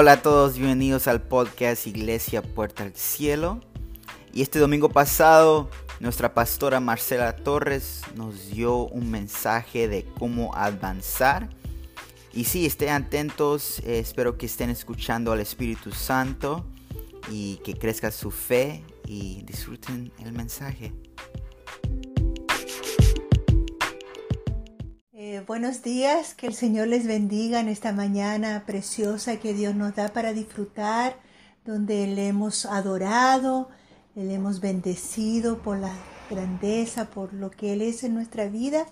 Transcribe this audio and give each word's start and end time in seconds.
Hola 0.00 0.12
a 0.12 0.22
todos, 0.22 0.56
bienvenidos 0.56 1.08
al 1.08 1.22
podcast 1.22 1.88
Iglesia 1.88 2.40
Puerta 2.40 2.84
al 2.84 2.94
Cielo. 2.94 3.58
Y 4.32 4.42
este 4.42 4.60
domingo 4.60 4.90
pasado, 4.90 5.68
nuestra 5.98 6.34
pastora 6.34 6.78
Marcela 6.78 7.34
Torres 7.34 8.02
nos 8.14 8.50
dio 8.50 8.86
un 8.86 9.10
mensaje 9.10 9.88
de 9.88 10.04
cómo 10.16 10.54
avanzar. 10.54 11.48
Y 12.32 12.44
sí, 12.44 12.64
estén 12.64 12.90
atentos, 12.90 13.80
eh, 13.80 13.98
espero 13.98 14.38
que 14.38 14.46
estén 14.46 14.70
escuchando 14.70 15.32
al 15.32 15.40
Espíritu 15.40 15.90
Santo 15.90 16.64
y 17.28 17.56
que 17.64 17.74
crezca 17.74 18.12
su 18.12 18.30
fe 18.30 18.84
y 19.04 19.42
disfruten 19.42 20.12
el 20.20 20.30
mensaje. 20.30 20.92
Eh, 25.38 25.44
buenos 25.46 25.82
días, 25.82 26.34
que 26.34 26.46
el 26.48 26.54
Señor 26.54 26.88
les 26.88 27.06
bendiga 27.06 27.60
en 27.60 27.68
esta 27.68 27.92
mañana 27.92 28.64
preciosa 28.66 29.36
que 29.36 29.54
Dios 29.54 29.74
nos 29.74 29.94
da 29.94 30.08
para 30.08 30.32
disfrutar, 30.32 31.16
donde 31.64 32.06
le 32.08 32.28
hemos 32.28 32.66
adorado, 32.66 33.68
le 34.16 34.34
hemos 34.34 34.60
bendecido 34.60 35.62
por 35.62 35.78
la 35.78 35.92
grandeza, 36.28 37.10
por 37.10 37.32
lo 37.34 37.50
que 37.50 37.72
Él 37.72 37.82
es 37.82 38.02
en 38.02 38.14
nuestra 38.14 38.48
vida. 38.48 38.86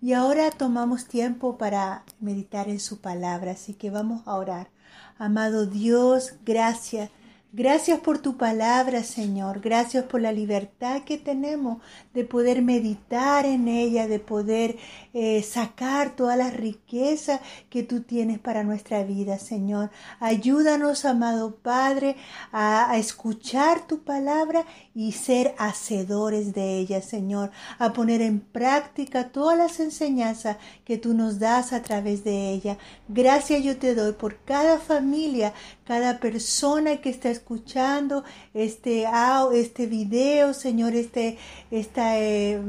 Y 0.00 0.14
ahora 0.14 0.50
tomamos 0.50 1.06
tiempo 1.06 1.56
para 1.56 2.04
meditar 2.20 2.68
en 2.68 2.80
su 2.80 3.00
palabra, 3.00 3.52
así 3.52 3.74
que 3.74 3.90
vamos 3.90 4.22
a 4.26 4.34
orar. 4.34 4.70
Amado 5.18 5.66
Dios, 5.66 6.34
gracias 6.44 7.10
Gracias 7.54 8.00
por 8.00 8.16
tu 8.18 8.38
palabra, 8.38 9.04
Señor. 9.04 9.60
Gracias 9.60 10.04
por 10.04 10.22
la 10.22 10.32
libertad 10.32 11.02
que 11.02 11.18
tenemos 11.18 11.82
de 12.14 12.24
poder 12.24 12.62
meditar 12.62 13.44
en 13.44 13.68
ella, 13.68 14.08
de 14.08 14.18
poder 14.20 14.78
eh, 15.12 15.42
sacar 15.42 16.16
todas 16.16 16.38
las 16.38 16.54
riquezas 16.54 17.42
que 17.68 17.82
tú 17.82 18.04
tienes 18.04 18.38
para 18.38 18.64
nuestra 18.64 19.02
vida, 19.04 19.38
Señor. 19.38 19.90
Ayúdanos, 20.18 21.04
amado 21.04 21.56
Padre, 21.56 22.16
a, 22.52 22.90
a 22.90 22.96
escuchar 22.96 23.86
tu 23.86 24.02
palabra 24.02 24.64
y 24.94 25.12
ser 25.12 25.54
hacedores 25.58 26.54
de 26.54 26.78
ella, 26.78 27.02
Señor. 27.02 27.50
A 27.78 27.92
poner 27.92 28.22
en 28.22 28.40
práctica 28.40 29.28
todas 29.28 29.58
las 29.58 29.78
enseñanzas 29.78 30.56
que 30.86 30.96
tú 30.96 31.12
nos 31.12 31.38
das 31.38 31.74
a 31.74 31.82
través 31.82 32.24
de 32.24 32.50
ella. 32.50 32.78
Gracias 33.08 33.62
yo 33.62 33.76
te 33.76 33.94
doy 33.94 34.14
por 34.14 34.38
cada 34.38 34.78
familia 34.78 35.52
cada 35.84 36.20
persona 36.20 37.00
que 37.00 37.10
está 37.10 37.30
escuchando 37.30 38.24
este, 38.54 39.06
este 39.54 39.86
video, 39.86 40.54
Señor, 40.54 40.94
este, 40.94 41.38
esta 41.70 42.18
eh, 42.18 42.60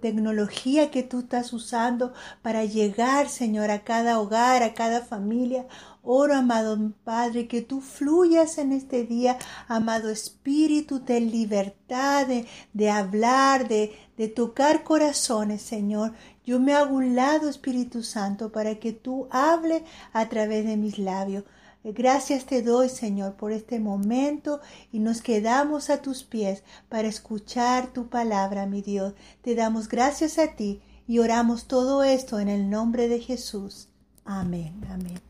tecnología 0.00 0.90
que 0.90 1.02
tú 1.02 1.20
estás 1.20 1.52
usando 1.52 2.12
para 2.42 2.64
llegar, 2.64 3.28
Señor, 3.28 3.70
a 3.70 3.84
cada 3.84 4.18
hogar, 4.18 4.62
a 4.62 4.74
cada 4.74 5.00
familia. 5.02 5.66
Oro, 6.02 6.34
amado 6.34 6.92
Padre, 7.04 7.48
que 7.48 7.62
tú 7.62 7.80
fluyas 7.80 8.58
en 8.58 8.72
este 8.72 9.04
día, 9.04 9.38
amado 9.66 10.08
Espíritu, 10.10 11.04
de 11.04 11.20
libertad 11.20 12.26
de, 12.26 12.46
de 12.72 12.90
hablar, 12.90 13.66
de, 13.66 13.92
de 14.16 14.28
tocar 14.28 14.84
corazones, 14.84 15.62
Señor. 15.62 16.12
Yo 16.44 16.60
me 16.60 16.74
hago 16.74 16.94
un 16.94 17.16
lado, 17.16 17.48
Espíritu 17.48 18.04
Santo, 18.04 18.52
para 18.52 18.76
que 18.76 18.92
tú 18.92 19.26
hable 19.30 19.84
a 20.12 20.28
través 20.28 20.64
de 20.64 20.76
mis 20.76 20.98
labios. 20.98 21.44
Gracias 21.92 22.46
te 22.46 22.62
doy, 22.62 22.88
Señor, 22.88 23.34
por 23.34 23.52
este 23.52 23.78
momento 23.78 24.60
y 24.90 24.98
nos 24.98 25.22
quedamos 25.22 25.88
a 25.88 26.02
tus 26.02 26.24
pies 26.24 26.64
para 26.88 27.06
escuchar 27.06 27.88
tu 27.92 28.08
palabra, 28.08 28.66
mi 28.66 28.82
Dios. 28.82 29.14
Te 29.42 29.54
damos 29.54 29.88
gracias 29.88 30.38
a 30.38 30.56
ti 30.56 30.82
y 31.06 31.20
oramos 31.20 31.66
todo 31.66 32.02
esto 32.02 32.40
en 32.40 32.48
el 32.48 32.68
nombre 32.70 33.08
de 33.08 33.20
Jesús. 33.20 33.88
Amén, 34.24 34.84
amén. 34.90 35.20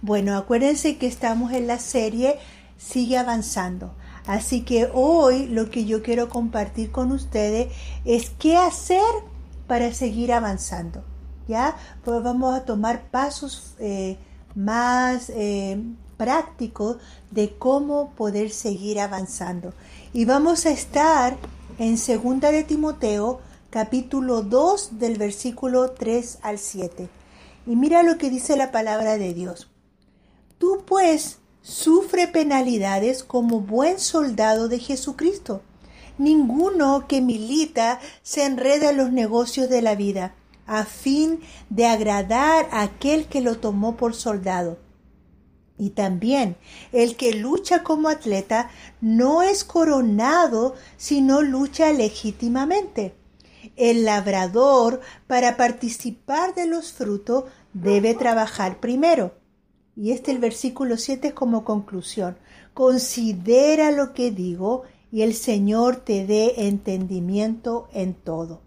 Bueno, 0.00 0.36
acuérdense 0.36 0.96
que 0.96 1.08
estamos 1.08 1.52
en 1.52 1.66
la 1.66 1.78
serie 1.78 2.38
Sigue 2.78 3.16
avanzando. 3.16 3.94
Así 4.26 4.62
que 4.62 4.90
hoy 4.92 5.46
lo 5.46 5.70
que 5.70 5.84
yo 5.86 6.02
quiero 6.02 6.28
compartir 6.28 6.90
con 6.90 7.12
ustedes 7.12 7.72
es 8.04 8.30
qué 8.30 8.56
hacer 8.56 9.00
para 9.66 9.92
seguir 9.92 10.32
avanzando. 10.32 11.02
¿Ya? 11.48 11.76
Pues 12.04 12.22
vamos 12.22 12.54
a 12.54 12.64
tomar 12.64 13.08
pasos 13.10 13.76
eh, 13.78 14.18
más 14.54 15.30
eh, 15.30 15.80
práctico 16.16 16.98
de 17.30 17.56
cómo 17.56 18.10
poder 18.10 18.50
seguir 18.50 19.00
avanzando. 19.00 19.72
Y 20.12 20.24
vamos 20.24 20.66
a 20.66 20.70
estar 20.70 21.36
en 21.78 21.98
segunda 21.98 22.50
de 22.50 22.64
Timoteo, 22.64 23.40
capítulo 23.70 24.42
2, 24.42 24.98
del 24.98 25.18
versículo 25.18 25.90
3 25.90 26.38
al 26.42 26.58
7. 26.58 27.08
Y 27.66 27.76
mira 27.76 28.02
lo 28.02 28.16
que 28.16 28.30
dice 28.30 28.56
la 28.56 28.72
palabra 28.72 29.18
de 29.18 29.34
Dios. 29.34 29.68
Tú 30.58 30.84
pues 30.86 31.38
sufre 31.62 32.28
penalidades 32.28 33.24
como 33.24 33.60
buen 33.60 33.98
soldado 33.98 34.68
de 34.68 34.78
Jesucristo. 34.78 35.62
Ninguno 36.16 37.06
que 37.08 37.20
milita 37.20 38.00
se 38.22 38.44
enreda 38.44 38.90
en 38.90 38.96
los 38.96 39.12
negocios 39.12 39.68
de 39.68 39.82
la 39.82 39.94
vida 39.94 40.34
a 40.66 40.84
fin 40.84 41.40
de 41.70 41.86
agradar 41.86 42.68
a 42.72 42.82
aquel 42.82 43.26
que 43.26 43.40
lo 43.40 43.58
tomó 43.58 43.96
por 43.96 44.14
soldado. 44.14 44.78
Y 45.78 45.90
también 45.90 46.56
el 46.92 47.16
que 47.16 47.34
lucha 47.34 47.82
como 47.82 48.08
atleta 48.08 48.70
no 49.00 49.42
es 49.42 49.64
coronado 49.64 50.74
sino 50.96 51.42
lucha 51.42 51.92
legítimamente. 51.92 53.14
El 53.76 54.04
labrador, 54.04 55.00
para 55.26 55.56
participar 55.56 56.54
de 56.54 56.66
los 56.66 56.92
frutos, 56.92 57.44
debe 57.72 58.14
trabajar 58.14 58.80
primero. 58.80 59.34
Y 59.96 60.12
este 60.12 60.30
el 60.30 60.38
versículo 60.38 60.96
7 60.96 61.34
como 61.34 61.64
conclusión. 61.64 62.38
Considera 62.74 63.90
lo 63.90 64.12
que 64.12 64.30
digo 64.30 64.82
y 65.10 65.22
el 65.22 65.34
Señor 65.34 65.96
te 65.96 66.26
dé 66.26 66.66
entendimiento 66.68 67.88
en 67.92 68.14
todo. 68.14 68.65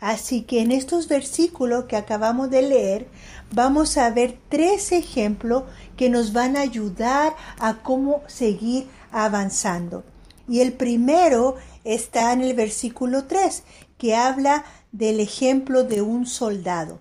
Así 0.00 0.42
que 0.42 0.60
en 0.60 0.70
estos 0.70 1.08
versículos 1.08 1.86
que 1.86 1.96
acabamos 1.96 2.50
de 2.50 2.62
leer, 2.62 3.08
vamos 3.52 3.96
a 3.96 4.10
ver 4.10 4.38
tres 4.48 4.92
ejemplos 4.92 5.64
que 5.96 6.08
nos 6.08 6.32
van 6.32 6.56
a 6.56 6.60
ayudar 6.60 7.34
a 7.58 7.82
cómo 7.82 8.22
seguir 8.28 8.86
avanzando. 9.10 10.04
Y 10.48 10.60
el 10.60 10.72
primero 10.72 11.56
está 11.84 12.32
en 12.32 12.42
el 12.42 12.54
versículo 12.54 13.24
3, 13.24 13.64
que 13.98 14.14
habla 14.14 14.64
del 14.92 15.20
ejemplo 15.20 15.84
de 15.84 16.00
un 16.00 16.26
soldado. 16.26 17.00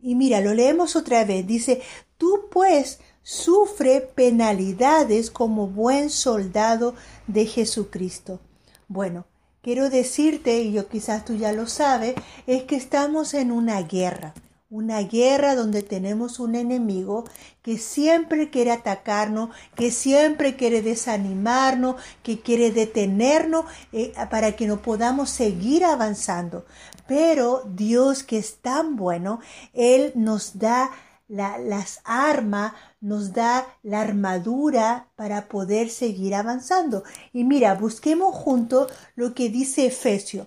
Y 0.00 0.16
mira, 0.16 0.40
lo 0.40 0.52
leemos 0.52 0.96
otra 0.96 1.24
vez. 1.24 1.46
Dice, 1.46 1.80
tú 2.18 2.48
pues 2.50 2.98
sufre 3.22 4.00
penalidades 4.00 5.30
como 5.30 5.68
buen 5.68 6.10
soldado 6.10 6.94
de 7.28 7.46
Jesucristo. 7.46 8.40
Bueno, 8.88 9.26
quiero 9.62 9.88
decirte, 9.88 10.60
y 10.60 10.72
yo 10.72 10.88
quizás 10.88 11.24
tú 11.24 11.34
ya 11.36 11.52
lo 11.52 11.66
sabes, 11.66 12.14
es 12.46 12.64
que 12.64 12.76
estamos 12.76 13.32
en 13.32 13.52
una 13.52 13.80
guerra, 13.82 14.34
una 14.68 15.00
guerra 15.02 15.54
donde 15.54 15.82
tenemos 15.82 16.40
un 16.40 16.54
enemigo 16.54 17.24
que 17.62 17.78
siempre 17.78 18.50
quiere 18.50 18.72
atacarnos, 18.72 19.50
que 19.76 19.90
siempre 19.90 20.56
quiere 20.56 20.82
desanimarnos, 20.82 21.96
que 22.22 22.40
quiere 22.40 22.70
detenernos 22.70 23.66
eh, 23.92 24.12
para 24.30 24.56
que 24.56 24.66
no 24.66 24.82
podamos 24.82 25.30
seguir 25.30 25.84
avanzando. 25.84 26.64
Pero 27.06 27.62
Dios 27.66 28.22
que 28.22 28.38
es 28.38 28.56
tan 28.56 28.96
bueno, 28.96 29.40
Él 29.74 30.12
nos 30.14 30.58
da 30.58 30.90
las 31.32 32.00
armas, 32.04 32.72
nos 33.00 33.32
da 33.32 33.66
la 33.82 34.02
armadura 34.02 35.08
para 35.16 35.48
poder 35.48 35.88
seguir 35.88 36.34
avanzando. 36.34 37.04
Y 37.32 37.44
mira, 37.44 37.74
busquemos 37.74 38.34
juntos 38.34 38.92
lo 39.16 39.34
que 39.34 39.48
dice 39.48 39.86
Efesios. 39.86 40.46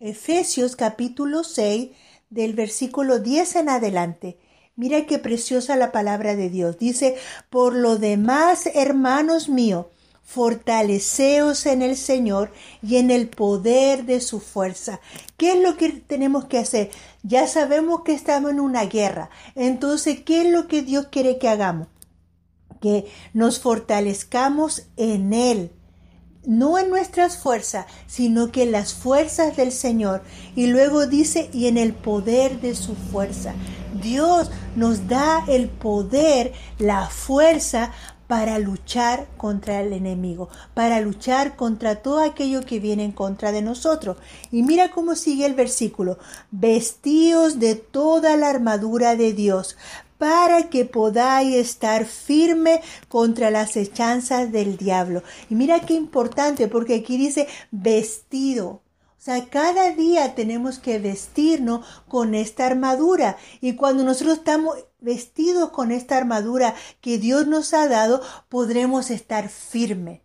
Efesios 0.00 0.74
capítulo 0.74 1.44
6 1.44 1.92
del 2.30 2.54
versículo 2.54 3.20
10 3.20 3.56
en 3.56 3.68
adelante. 3.68 4.38
Mira 4.74 5.06
qué 5.06 5.20
preciosa 5.20 5.76
la 5.76 5.92
palabra 5.92 6.34
de 6.34 6.50
Dios. 6.50 6.78
Dice, 6.78 7.16
por 7.48 7.74
lo 7.74 7.96
demás, 7.96 8.68
hermanos 8.74 9.48
míos, 9.48 9.86
fortaleceos 10.24 11.66
en 11.66 11.82
el 11.82 11.96
Señor 11.96 12.50
y 12.82 12.96
en 12.96 13.10
el 13.10 13.28
poder 13.28 14.04
de 14.04 14.20
su 14.20 14.40
fuerza. 14.40 15.00
¿Qué 15.36 15.52
es 15.52 15.60
lo 15.60 15.76
que 15.76 15.90
tenemos 15.90 16.46
que 16.46 16.58
hacer? 16.58 16.90
Ya 17.22 17.46
sabemos 17.46 18.00
que 18.04 18.14
estamos 18.14 18.50
en 18.50 18.60
una 18.60 18.84
guerra. 18.86 19.30
Entonces, 19.54 20.20
¿qué 20.20 20.42
es 20.42 20.48
lo 20.50 20.66
que 20.66 20.82
Dios 20.82 21.06
quiere 21.10 21.38
que 21.38 21.48
hagamos? 21.48 21.88
Que 22.80 23.06
nos 23.32 23.60
fortalezcamos 23.60 24.86
en 24.96 25.32
Él. 25.32 25.70
No 26.46 26.78
en 26.78 26.90
nuestras 26.90 27.38
fuerzas, 27.38 27.86
sino 28.06 28.52
que 28.52 28.64
en 28.64 28.72
las 28.72 28.92
fuerzas 28.92 29.56
del 29.56 29.72
Señor. 29.72 30.22
Y 30.54 30.66
luego 30.66 31.06
dice, 31.06 31.48
y 31.52 31.68
en 31.68 31.78
el 31.78 31.94
poder 31.94 32.60
de 32.60 32.74
su 32.74 32.94
fuerza. 32.94 33.54
Dios 34.02 34.50
nos 34.76 35.08
da 35.08 35.44
el 35.48 35.68
poder, 35.68 36.52
la 36.78 37.08
fuerza 37.08 37.92
para 38.34 38.58
luchar 38.58 39.28
contra 39.36 39.80
el 39.80 39.92
enemigo, 39.92 40.48
para 40.74 41.00
luchar 41.00 41.54
contra 41.54 42.02
todo 42.02 42.18
aquello 42.18 42.62
que 42.66 42.80
viene 42.80 43.04
en 43.04 43.12
contra 43.12 43.52
de 43.52 43.62
nosotros. 43.62 44.16
Y 44.50 44.64
mira 44.64 44.90
cómo 44.90 45.14
sigue 45.14 45.46
el 45.46 45.54
versículo, 45.54 46.18
vestíos 46.50 47.60
de 47.60 47.76
toda 47.76 48.36
la 48.36 48.48
armadura 48.48 49.14
de 49.14 49.34
Dios 49.34 49.76
para 50.18 50.68
que 50.68 50.84
podáis 50.84 51.54
estar 51.54 52.06
firme 52.06 52.80
contra 53.08 53.52
las 53.52 53.76
hechanzas 53.76 54.50
del 54.50 54.78
diablo. 54.78 55.22
Y 55.48 55.54
mira 55.54 55.78
qué 55.78 55.94
importante, 55.94 56.66
porque 56.66 56.96
aquí 56.96 57.16
dice 57.16 57.46
vestido. 57.70 58.66
O 58.66 59.22
sea, 59.24 59.48
cada 59.48 59.92
día 59.92 60.34
tenemos 60.34 60.80
que 60.80 60.98
vestirnos 60.98 61.86
con 62.08 62.34
esta 62.34 62.66
armadura. 62.66 63.36
Y 63.60 63.74
cuando 63.74 64.02
nosotros 64.02 64.38
estamos 64.38 64.76
vestidos 65.04 65.70
con 65.70 65.92
esta 65.92 66.16
armadura 66.16 66.74
que 67.00 67.18
Dios 67.18 67.46
nos 67.46 67.74
ha 67.74 67.86
dado, 67.88 68.22
podremos 68.48 69.10
estar 69.10 69.48
firmes. 69.48 70.22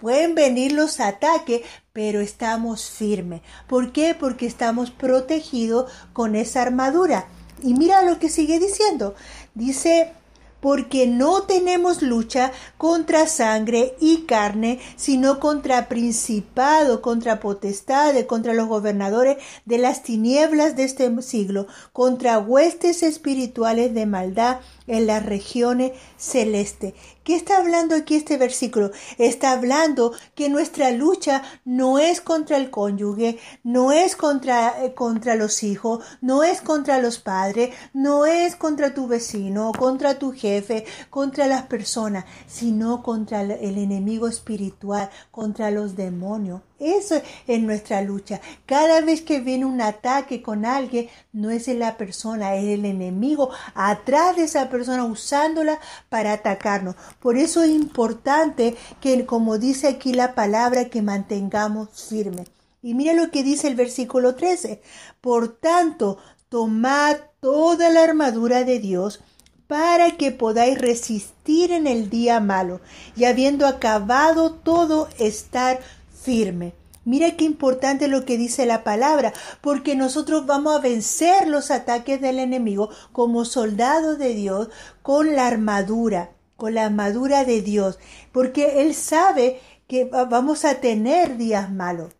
Pueden 0.00 0.34
venir 0.34 0.72
los 0.72 0.98
ataques, 0.98 1.62
pero 1.92 2.20
estamos 2.20 2.90
firmes. 2.90 3.42
¿Por 3.68 3.92
qué? 3.92 4.16
Porque 4.18 4.46
estamos 4.46 4.90
protegidos 4.90 5.90
con 6.12 6.34
esa 6.34 6.62
armadura. 6.62 7.28
Y 7.62 7.74
mira 7.74 8.02
lo 8.02 8.18
que 8.18 8.28
sigue 8.28 8.58
diciendo. 8.58 9.14
Dice, 9.54 10.12
porque 10.60 11.06
no 11.06 11.42
tenemos 11.42 12.02
lucha 12.02 12.52
contra 12.76 13.26
sangre 13.26 13.94
y 14.00 14.22
carne, 14.22 14.80
sino 14.96 15.40
contra 15.40 15.88
principado, 15.88 17.02
contra 17.02 17.40
potestades, 17.40 18.26
contra 18.26 18.54
los 18.54 18.68
gobernadores 18.68 19.38
de 19.64 19.78
las 19.78 20.02
tinieblas 20.02 20.76
de 20.76 20.84
este 20.84 21.22
siglo, 21.22 21.66
contra 21.92 22.38
huestes 22.38 23.02
espirituales 23.02 23.94
de 23.94 24.06
maldad 24.06 24.58
en 24.88 25.06
las 25.06 25.24
regiones 25.24 25.92
celestes. 26.16 26.94
¿Qué 27.22 27.36
está 27.36 27.58
hablando 27.58 27.94
aquí 27.94 28.16
este 28.16 28.38
versículo? 28.38 28.90
Está 29.18 29.52
hablando 29.52 30.12
que 30.34 30.48
nuestra 30.48 30.90
lucha 30.90 31.42
no 31.64 31.98
es 31.98 32.20
contra 32.20 32.56
el 32.56 32.70
cónyuge, 32.70 33.38
no 33.62 33.92
es 33.92 34.16
contra, 34.16 34.84
eh, 34.84 34.94
contra 34.94 35.34
los 35.34 35.62
hijos, 35.62 36.04
no 36.20 36.42
es 36.42 36.62
contra 36.62 37.00
los 37.00 37.18
padres, 37.18 37.74
no 37.92 38.26
es 38.26 38.56
contra 38.56 38.94
tu 38.94 39.06
vecino, 39.06 39.72
contra 39.78 40.18
tu 40.18 40.32
jefe, 40.32 40.86
contra 41.10 41.46
las 41.46 41.66
personas, 41.66 42.24
sino 42.46 43.02
contra 43.02 43.42
el 43.42 43.78
enemigo 43.78 44.26
espiritual, 44.26 45.10
contra 45.30 45.70
los 45.70 45.96
demonios. 45.96 46.62
Eso 46.78 47.20
es 47.46 47.60
nuestra 47.60 48.02
lucha. 48.02 48.40
Cada 48.64 49.00
vez 49.00 49.22
que 49.22 49.40
viene 49.40 49.64
un 49.64 49.80
ataque 49.80 50.42
con 50.42 50.64
alguien, 50.64 51.08
no 51.32 51.50
es 51.50 51.66
la 51.68 51.96
persona, 51.96 52.54
es 52.54 52.64
el 52.64 52.84
enemigo 52.84 53.50
atrás 53.74 54.36
de 54.36 54.44
esa 54.44 54.70
persona 54.70 55.04
usándola 55.04 55.80
para 56.08 56.32
atacarnos. 56.32 56.94
Por 57.20 57.36
eso 57.36 57.62
es 57.62 57.70
importante 57.70 58.76
que, 59.00 59.26
como 59.26 59.58
dice 59.58 59.88
aquí 59.88 60.12
la 60.12 60.34
palabra, 60.34 60.86
que 60.86 61.02
mantengamos 61.02 61.88
firme. 62.08 62.44
Y 62.80 62.94
mira 62.94 63.12
lo 63.12 63.30
que 63.30 63.42
dice 63.42 63.66
el 63.66 63.74
versículo 63.74 64.36
13. 64.36 64.80
Por 65.20 65.48
tanto, 65.48 66.18
tomad 66.48 67.16
toda 67.40 67.90
la 67.90 68.04
armadura 68.04 68.62
de 68.62 68.78
Dios 68.78 69.20
para 69.66 70.12
que 70.12 70.32
podáis 70.32 70.78
resistir 70.78 71.72
en 71.72 71.86
el 71.86 72.08
día 72.08 72.40
malo 72.40 72.80
y 73.16 73.24
habiendo 73.24 73.66
acabado 73.66 74.54
todo, 74.54 75.08
estar 75.18 75.80
firme. 76.28 76.74
Mira 77.06 77.36
qué 77.36 77.44
importante 77.44 78.06
lo 78.06 78.26
que 78.26 78.36
dice 78.36 78.66
la 78.66 78.84
palabra, 78.84 79.32
porque 79.62 79.94
nosotros 79.94 80.44
vamos 80.44 80.76
a 80.76 80.80
vencer 80.80 81.48
los 81.48 81.70
ataques 81.70 82.20
del 82.20 82.38
enemigo 82.38 82.90
como 83.12 83.46
soldados 83.46 84.18
de 84.18 84.34
Dios 84.34 84.68
con 85.00 85.34
la 85.34 85.46
armadura, 85.46 86.32
con 86.56 86.74
la 86.74 86.84
armadura 86.84 87.46
de 87.46 87.62
Dios, 87.62 87.98
porque 88.30 88.82
Él 88.82 88.94
sabe 88.94 89.58
que 89.86 90.04
vamos 90.04 90.66
a 90.66 90.82
tener 90.82 91.38
días 91.38 91.72
malos. 91.72 92.12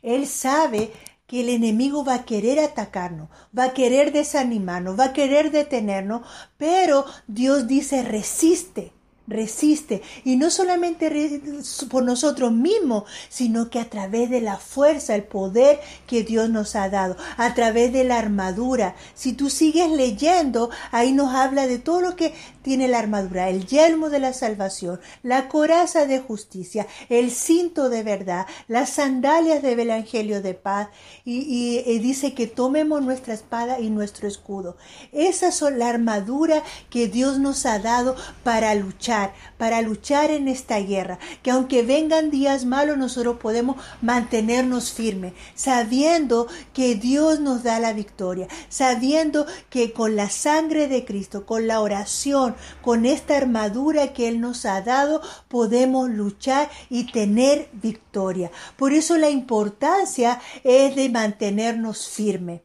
Él 0.00 0.26
sabe 0.26 0.90
que 1.26 1.42
el 1.42 1.50
enemigo 1.50 2.02
va 2.02 2.14
a 2.14 2.24
querer 2.24 2.60
atacarnos, 2.60 3.28
va 3.56 3.64
a 3.64 3.74
querer 3.74 4.12
desanimarnos, 4.12 4.98
va 4.98 5.04
a 5.04 5.12
querer 5.12 5.50
detenernos, 5.50 6.22
pero 6.56 7.04
Dios 7.26 7.66
dice 7.66 8.02
resiste 8.04 8.94
resiste. 9.26 10.02
Y 10.24 10.36
no 10.36 10.50
solamente 10.50 11.40
por 11.90 12.02
nosotros 12.02 12.52
mismos, 12.52 13.04
sino 13.28 13.70
que 13.70 13.78
a 13.78 13.88
través 13.88 14.30
de 14.30 14.40
la 14.40 14.56
fuerza, 14.56 15.14
el 15.14 15.24
poder 15.24 15.80
que 16.06 16.22
Dios 16.22 16.50
nos 16.50 16.76
ha 16.76 16.88
dado, 16.88 17.16
a 17.36 17.54
través 17.54 17.92
de 17.92 18.04
la 18.04 18.18
armadura. 18.18 18.94
Si 19.14 19.32
tú 19.32 19.50
sigues 19.50 19.90
leyendo, 19.90 20.70
ahí 20.90 21.12
nos 21.12 21.34
habla 21.34 21.66
de 21.66 21.78
todo 21.78 22.00
lo 22.00 22.16
que 22.16 22.34
tiene 22.62 22.88
la 22.88 23.00
armadura, 23.00 23.48
el 23.48 23.66
yelmo 23.66 24.08
de 24.08 24.20
la 24.20 24.32
salvación, 24.32 25.00
la 25.22 25.48
coraza 25.48 26.06
de 26.06 26.20
justicia, 26.20 26.86
el 27.08 27.30
cinto 27.30 27.88
de 27.88 28.02
verdad, 28.02 28.46
las 28.68 28.90
sandalias 28.90 29.62
del 29.62 29.80
evangelio 29.80 30.42
de 30.42 30.54
paz 30.54 30.88
y, 31.24 31.82
dice 31.98 32.34
que 32.34 32.46
tomemos 32.46 33.02
nuestra 33.02 33.34
espada 33.34 33.80
y 33.80 33.90
nuestro 33.90 34.26
escudo. 34.26 34.76
Esas 35.12 35.54
son 35.54 35.78
la 35.78 35.88
armadura 35.88 36.62
que 36.90 37.08
Dios 37.08 37.38
nos 37.38 37.66
ha 37.66 37.78
dado 37.78 38.16
para 38.42 38.74
luchar 38.74 39.11
para 39.58 39.82
luchar 39.82 40.30
en 40.30 40.48
esta 40.48 40.78
guerra, 40.78 41.18
que 41.42 41.50
aunque 41.50 41.82
vengan 41.82 42.30
días 42.30 42.64
malos, 42.64 42.96
nosotros 42.98 43.38
podemos 43.38 43.76
mantenernos 44.00 44.92
firmes, 44.92 45.32
sabiendo 45.54 46.48
que 46.72 46.94
Dios 46.94 47.40
nos 47.40 47.62
da 47.62 47.78
la 47.78 47.92
victoria, 47.92 48.48
sabiendo 48.68 49.46
que 49.70 49.92
con 49.92 50.16
la 50.16 50.30
sangre 50.30 50.88
de 50.88 51.04
Cristo, 51.04 51.46
con 51.46 51.66
la 51.66 51.80
oración, 51.80 52.54
con 52.80 53.06
esta 53.06 53.36
armadura 53.36 54.12
que 54.12 54.28
Él 54.28 54.40
nos 54.40 54.64
ha 54.64 54.80
dado, 54.82 55.22
podemos 55.48 56.08
luchar 56.08 56.70
y 56.90 57.10
tener 57.12 57.68
victoria. 57.72 58.50
Por 58.76 58.92
eso 58.92 59.16
la 59.16 59.30
importancia 59.30 60.40
es 60.64 60.96
de 60.96 61.08
mantenernos 61.08 62.08
firmes 62.08 62.62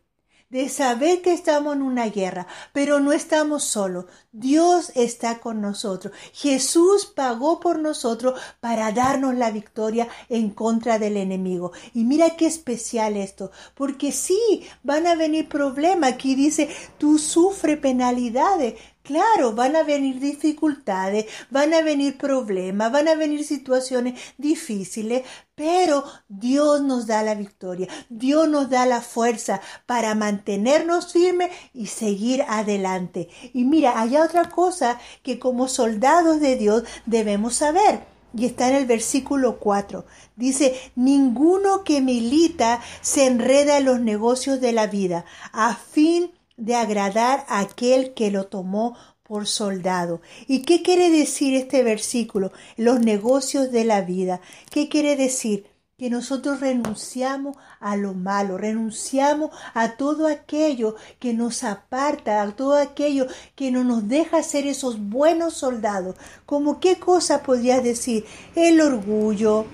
de 0.49 0.69
saber 0.69 1.21
que 1.21 1.33
estamos 1.33 1.75
en 1.75 1.81
una 1.81 2.07
guerra, 2.07 2.47
pero 2.71 2.99
no 2.99 3.11
estamos 3.11 3.63
solos. 3.63 4.05
Dios 4.31 4.91
está 4.95 5.39
con 5.39 5.61
nosotros. 5.61 6.13
Jesús 6.33 7.05
pagó 7.05 7.59
por 7.59 7.79
nosotros 7.79 8.39
para 8.59 8.91
darnos 8.91 9.35
la 9.35 9.51
victoria 9.51 10.07
en 10.29 10.51
contra 10.51 10.99
del 10.99 11.17
enemigo. 11.17 11.71
Y 11.93 12.03
mira 12.05 12.35
qué 12.37 12.45
especial 12.45 13.17
esto, 13.17 13.51
porque 13.75 14.11
sí, 14.11 14.67
van 14.83 15.07
a 15.07 15.15
venir 15.15 15.49
problemas. 15.49 16.13
Aquí 16.13 16.35
dice, 16.35 16.69
tú 16.97 17.17
sufre 17.17 17.75
penalidades, 17.75 18.75
Claro, 19.07 19.53
van 19.53 19.77
a 19.77 19.83
venir 19.83 20.19
dificultades, 20.19 21.27
van 21.49 21.73
a 21.73 21.81
venir 21.81 22.17
problemas, 22.17 22.91
van 22.91 23.07
a 23.07 23.15
venir 23.15 23.45
situaciones 23.45 24.19
difíciles, 24.37 25.23
pero 25.55 26.03
Dios 26.27 26.81
nos 26.81 27.07
da 27.07 27.23
la 27.23 27.33
victoria, 27.33 27.87
Dios 28.09 28.49
nos 28.49 28.69
da 28.69 28.85
la 28.85 28.99
fuerza 28.99 29.61
para 29.85 30.13
mantenernos 30.13 31.13
firmes 31.13 31.51
y 31.73 31.87
seguir 31.87 32.43
adelante. 32.49 33.29
Y 33.53 33.63
mira, 33.63 33.97
hay 33.97 34.17
otra 34.17 34.49
cosa 34.49 34.99
que 35.23 35.39
como 35.39 35.69
soldados 35.69 36.41
de 36.41 36.57
Dios 36.57 36.83
debemos 37.05 37.55
saber. 37.55 38.01
Y 38.33 38.45
está 38.45 38.67
en 38.67 38.75
el 38.75 38.85
versículo 38.85 39.57
4. 39.57 40.05
Dice, 40.35 40.77
ninguno 40.95 41.85
que 41.85 42.01
milita 42.01 42.81
se 42.99 43.25
enreda 43.25 43.77
en 43.77 43.85
los 43.85 44.01
negocios 44.01 44.59
de 44.59 44.73
la 44.73 44.87
vida, 44.87 45.23
a 45.53 45.75
fin 45.75 46.36
de 46.57 46.75
agradar 46.75 47.45
a 47.47 47.59
aquel 47.59 48.13
que 48.13 48.31
lo 48.31 48.47
tomó 48.47 48.97
por 49.23 49.45
soldado. 49.45 50.21
¿Y 50.47 50.61
qué 50.61 50.81
quiere 50.81 51.09
decir 51.09 51.53
este 51.53 51.83
versículo? 51.83 52.51
Los 52.77 52.99
negocios 52.99 53.71
de 53.71 53.85
la 53.85 54.01
vida. 54.01 54.41
¿Qué 54.71 54.89
quiere 54.89 55.15
decir? 55.15 55.67
Que 55.97 56.09
nosotros 56.09 56.59
renunciamos 56.59 57.57
a 57.79 57.95
lo 57.95 58.13
malo, 58.13 58.57
renunciamos 58.57 59.49
a 59.73 59.97
todo 59.97 60.27
aquello 60.27 60.95
que 61.19 61.33
nos 61.33 61.63
aparta, 61.63 62.41
a 62.41 62.55
todo 62.55 62.75
aquello 62.75 63.25
que 63.55 63.71
no 63.71 63.83
nos 63.83 64.07
deja 64.07 64.43
ser 64.43 64.67
esos 64.67 64.99
buenos 64.99 65.55
soldados. 65.55 66.15
Como 66.45 66.79
qué 66.79 66.99
cosa 66.99 67.41
podría 67.41 67.81
decir? 67.81 68.25
El 68.55 68.79
orgullo, 68.79 69.65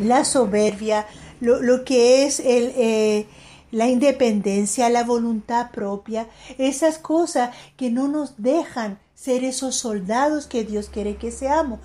la 0.00 0.24
soberbia, 0.24 1.06
lo, 1.40 1.84
que 1.84 2.26
es 2.26 2.40
el... 2.40 2.72
Eh, 2.76 3.26
la 3.72 3.88
independencia, 3.88 4.88
la 4.88 5.02
voluntad 5.02 5.72
propia, 5.72 6.28
esas 6.58 6.98
cosas 6.98 7.56
que 7.76 7.90
no 7.90 8.06
nos 8.06 8.34
dejan 8.36 9.00
ser 9.14 9.42
esos 9.42 9.74
soldados 9.74 10.46
que 10.46 10.62
Dios 10.62 10.88
quiere 10.88 11.16
que 11.16 11.32
seamos. 11.32 11.80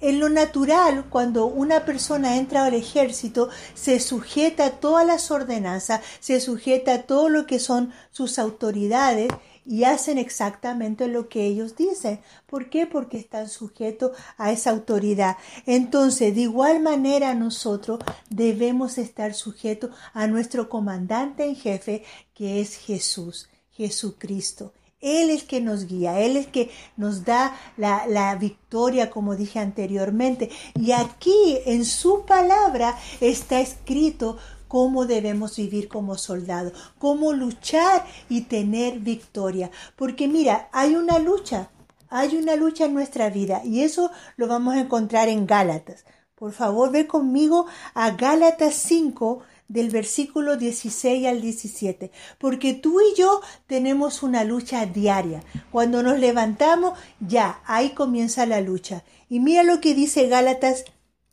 En 0.00 0.20
lo 0.20 0.28
natural, 0.28 1.06
cuando 1.10 1.46
una 1.46 1.84
persona 1.84 2.36
entra 2.36 2.64
al 2.64 2.74
ejército, 2.74 3.48
se 3.74 3.98
sujeta 3.98 4.66
a 4.66 4.70
todas 4.70 5.04
las 5.04 5.32
ordenanzas, 5.32 6.02
se 6.20 6.40
sujeta 6.40 6.94
a 6.94 7.02
todo 7.02 7.28
lo 7.28 7.46
que 7.46 7.58
son 7.58 7.92
sus 8.12 8.38
autoridades 8.38 9.28
y 9.68 9.84
hacen 9.84 10.16
exactamente 10.16 11.08
lo 11.08 11.28
que 11.28 11.44
ellos 11.44 11.76
dicen. 11.76 12.20
¿Por 12.46 12.70
qué? 12.70 12.86
Porque 12.86 13.18
están 13.18 13.50
sujetos 13.50 14.12
a 14.38 14.50
esa 14.50 14.70
autoridad. 14.70 15.36
Entonces, 15.66 16.34
de 16.34 16.40
igual 16.40 16.80
manera 16.80 17.34
nosotros 17.34 18.00
debemos 18.30 18.96
estar 18.96 19.34
sujetos 19.34 19.90
a 20.14 20.26
nuestro 20.26 20.70
comandante 20.70 21.44
en 21.44 21.54
jefe, 21.54 22.02
que 22.34 22.62
es 22.62 22.76
Jesús, 22.76 23.50
Jesucristo. 23.72 24.72
Él 25.00 25.30
es 25.30 25.44
que 25.44 25.60
nos 25.60 25.86
guía, 25.86 26.18
Él 26.20 26.36
es 26.36 26.48
que 26.48 26.70
nos 26.96 27.24
da 27.24 27.56
la, 27.76 28.06
la, 28.08 28.34
victoria, 28.36 29.10
como 29.10 29.36
dije 29.36 29.58
anteriormente. 29.58 30.50
Y 30.74 30.92
aquí 30.92 31.58
en 31.66 31.84
su 31.84 32.24
palabra 32.24 32.98
está 33.20 33.60
escrito 33.60 34.38
cómo 34.68 35.06
debemos 35.06 35.56
vivir 35.56 35.88
como 35.88 36.16
soldados, 36.16 36.72
cómo 36.98 37.32
luchar 37.32 38.06
y 38.28 38.42
tener 38.42 39.00
victoria. 39.00 39.70
Porque 39.96 40.28
mira, 40.28 40.68
hay 40.72 40.94
una 40.94 41.18
lucha, 41.18 41.70
hay 42.08 42.36
una 42.36 42.54
lucha 42.54 42.84
en 42.84 42.94
nuestra 42.94 43.30
vida 43.30 43.62
y 43.64 43.80
eso 43.80 44.10
lo 44.36 44.46
vamos 44.46 44.74
a 44.74 44.80
encontrar 44.80 45.28
en 45.28 45.46
Gálatas. 45.46 46.04
Por 46.34 46.52
favor, 46.52 46.92
ve 46.92 47.08
conmigo 47.08 47.66
a 47.94 48.12
Gálatas 48.12 48.74
5 48.74 49.42
del 49.66 49.90
versículo 49.90 50.56
16 50.56 51.26
al 51.26 51.40
17, 51.40 52.10
porque 52.38 52.74
tú 52.74 53.00
y 53.00 53.18
yo 53.18 53.40
tenemos 53.66 54.22
una 54.22 54.44
lucha 54.44 54.86
diaria. 54.86 55.42
Cuando 55.70 56.02
nos 56.02 56.18
levantamos, 56.18 56.98
ya, 57.20 57.60
ahí 57.66 57.90
comienza 57.90 58.46
la 58.46 58.60
lucha. 58.60 59.04
Y 59.28 59.40
mira 59.40 59.62
lo 59.62 59.80
que 59.80 59.94
dice 59.94 60.28
Gálatas, 60.28 60.84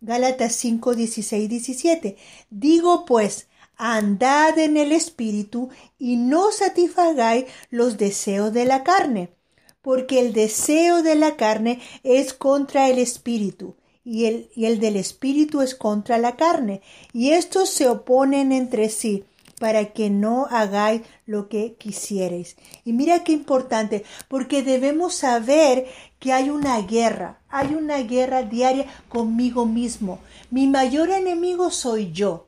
Gálatas 0.01 0.55
5, 0.55 0.95
16, 0.95 1.49
17. 1.49 2.17
Digo 2.49 3.05
pues, 3.05 3.47
andad 3.77 4.57
en 4.59 4.77
el 4.77 4.91
espíritu 4.91 5.69
y 5.97 6.17
no 6.17 6.51
satisfagáis 6.51 7.45
los 7.69 7.97
deseos 7.97 8.53
de 8.53 8.65
la 8.65 8.83
carne, 8.83 9.31
porque 9.81 10.19
el 10.19 10.33
deseo 10.33 11.03
de 11.03 11.15
la 11.15 11.35
carne 11.35 11.79
es 12.03 12.33
contra 12.33 12.89
el 12.89 12.99
espíritu 12.99 13.75
y 14.03 14.25
el, 14.25 14.49
y 14.55 14.65
el 14.65 14.79
del 14.79 14.95
espíritu 14.95 15.61
es 15.61 15.73
contra 15.75 16.17
la 16.19 16.35
carne, 16.35 16.81
y 17.11 17.31
estos 17.31 17.69
se 17.69 17.89
oponen 17.89 18.51
entre 18.51 18.89
sí 18.89 19.25
para 19.59 19.93
que 19.93 20.09
no 20.09 20.47
hagáis 20.49 21.01
lo 21.25 21.49
que 21.49 21.75
quisierais. 21.75 22.55
Y 22.83 22.93
mira 22.93 23.23
qué 23.23 23.31
importante, 23.31 24.03
porque 24.27 24.63
debemos 24.63 25.15
saber 25.15 25.87
que 26.25 26.33
hay 26.33 26.49
una 26.49 26.81
guerra, 26.81 27.39
hay 27.49 27.75
una 27.75 27.99
guerra 27.99 28.41
diaria 28.41 28.87
conmigo 29.09 29.67
mismo. 29.67 30.17
Mi 30.49 30.65
mayor 30.65 31.11
enemigo 31.11 31.69
soy 31.69 32.13
yo. 32.13 32.47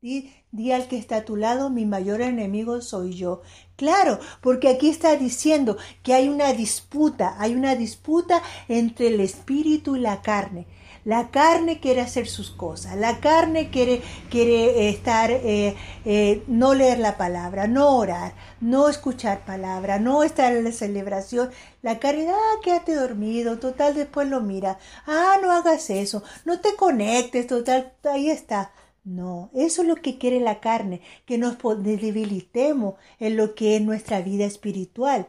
Di, 0.00 0.30
di 0.52 0.70
al 0.70 0.86
que 0.86 0.98
está 0.98 1.16
a 1.16 1.24
tu 1.24 1.34
lado, 1.34 1.68
mi 1.68 1.84
mayor 1.84 2.20
enemigo 2.20 2.80
soy 2.80 3.14
yo. 3.14 3.42
Claro, 3.74 4.20
porque 4.40 4.68
aquí 4.68 4.88
está 4.88 5.16
diciendo 5.16 5.76
que 6.04 6.14
hay 6.14 6.28
una 6.28 6.52
disputa, 6.52 7.34
hay 7.40 7.56
una 7.56 7.74
disputa 7.74 8.40
entre 8.68 9.08
el 9.08 9.18
espíritu 9.18 9.96
y 9.96 10.00
la 10.00 10.22
carne. 10.22 10.68
La 11.08 11.30
carne 11.30 11.80
quiere 11.80 12.02
hacer 12.02 12.26
sus 12.28 12.50
cosas, 12.50 12.94
la 12.94 13.18
carne 13.18 13.70
quiere, 13.70 14.02
quiere 14.28 14.90
estar, 14.90 15.30
eh, 15.30 15.74
eh, 16.04 16.42
no 16.48 16.74
leer 16.74 16.98
la 16.98 17.16
palabra, 17.16 17.66
no 17.66 17.96
orar, 17.96 18.34
no 18.60 18.90
escuchar 18.90 19.46
palabra, 19.46 19.98
no 19.98 20.22
estar 20.22 20.54
en 20.54 20.64
la 20.64 20.72
celebración. 20.72 21.48
La 21.80 21.98
carne, 21.98 22.28
ah, 22.28 22.60
quédate 22.62 22.94
dormido, 22.94 23.58
total, 23.58 23.94
después 23.94 24.28
lo 24.28 24.42
mira. 24.42 24.78
Ah, 25.06 25.36
no 25.40 25.50
hagas 25.50 25.88
eso, 25.88 26.22
no 26.44 26.60
te 26.60 26.76
conectes, 26.76 27.46
total, 27.46 27.94
ahí 28.04 28.28
está. 28.28 28.72
No, 29.02 29.48
eso 29.54 29.80
es 29.80 29.88
lo 29.88 29.96
que 29.96 30.18
quiere 30.18 30.40
la 30.40 30.60
carne, 30.60 31.00
que 31.24 31.38
nos 31.38 31.56
debilitemos 31.82 32.96
en 33.18 33.38
lo 33.38 33.54
que 33.54 33.76
es 33.76 33.80
nuestra 33.82 34.20
vida 34.20 34.44
espiritual. 34.44 35.28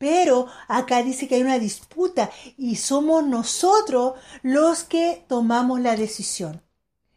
Pero 0.00 0.46
acá 0.66 1.02
dice 1.02 1.28
que 1.28 1.34
hay 1.34 1.42
una 1.42 1.58
disputa 1.58 2.30
y 2.56 2.76
somos 2.76 3.22
nosotros 3.22 4.14
los 4.40 4.82
que 4.82 5.26
tomamos 5.28 5.78
la 5.78 5.94
decisión 5.94 6.62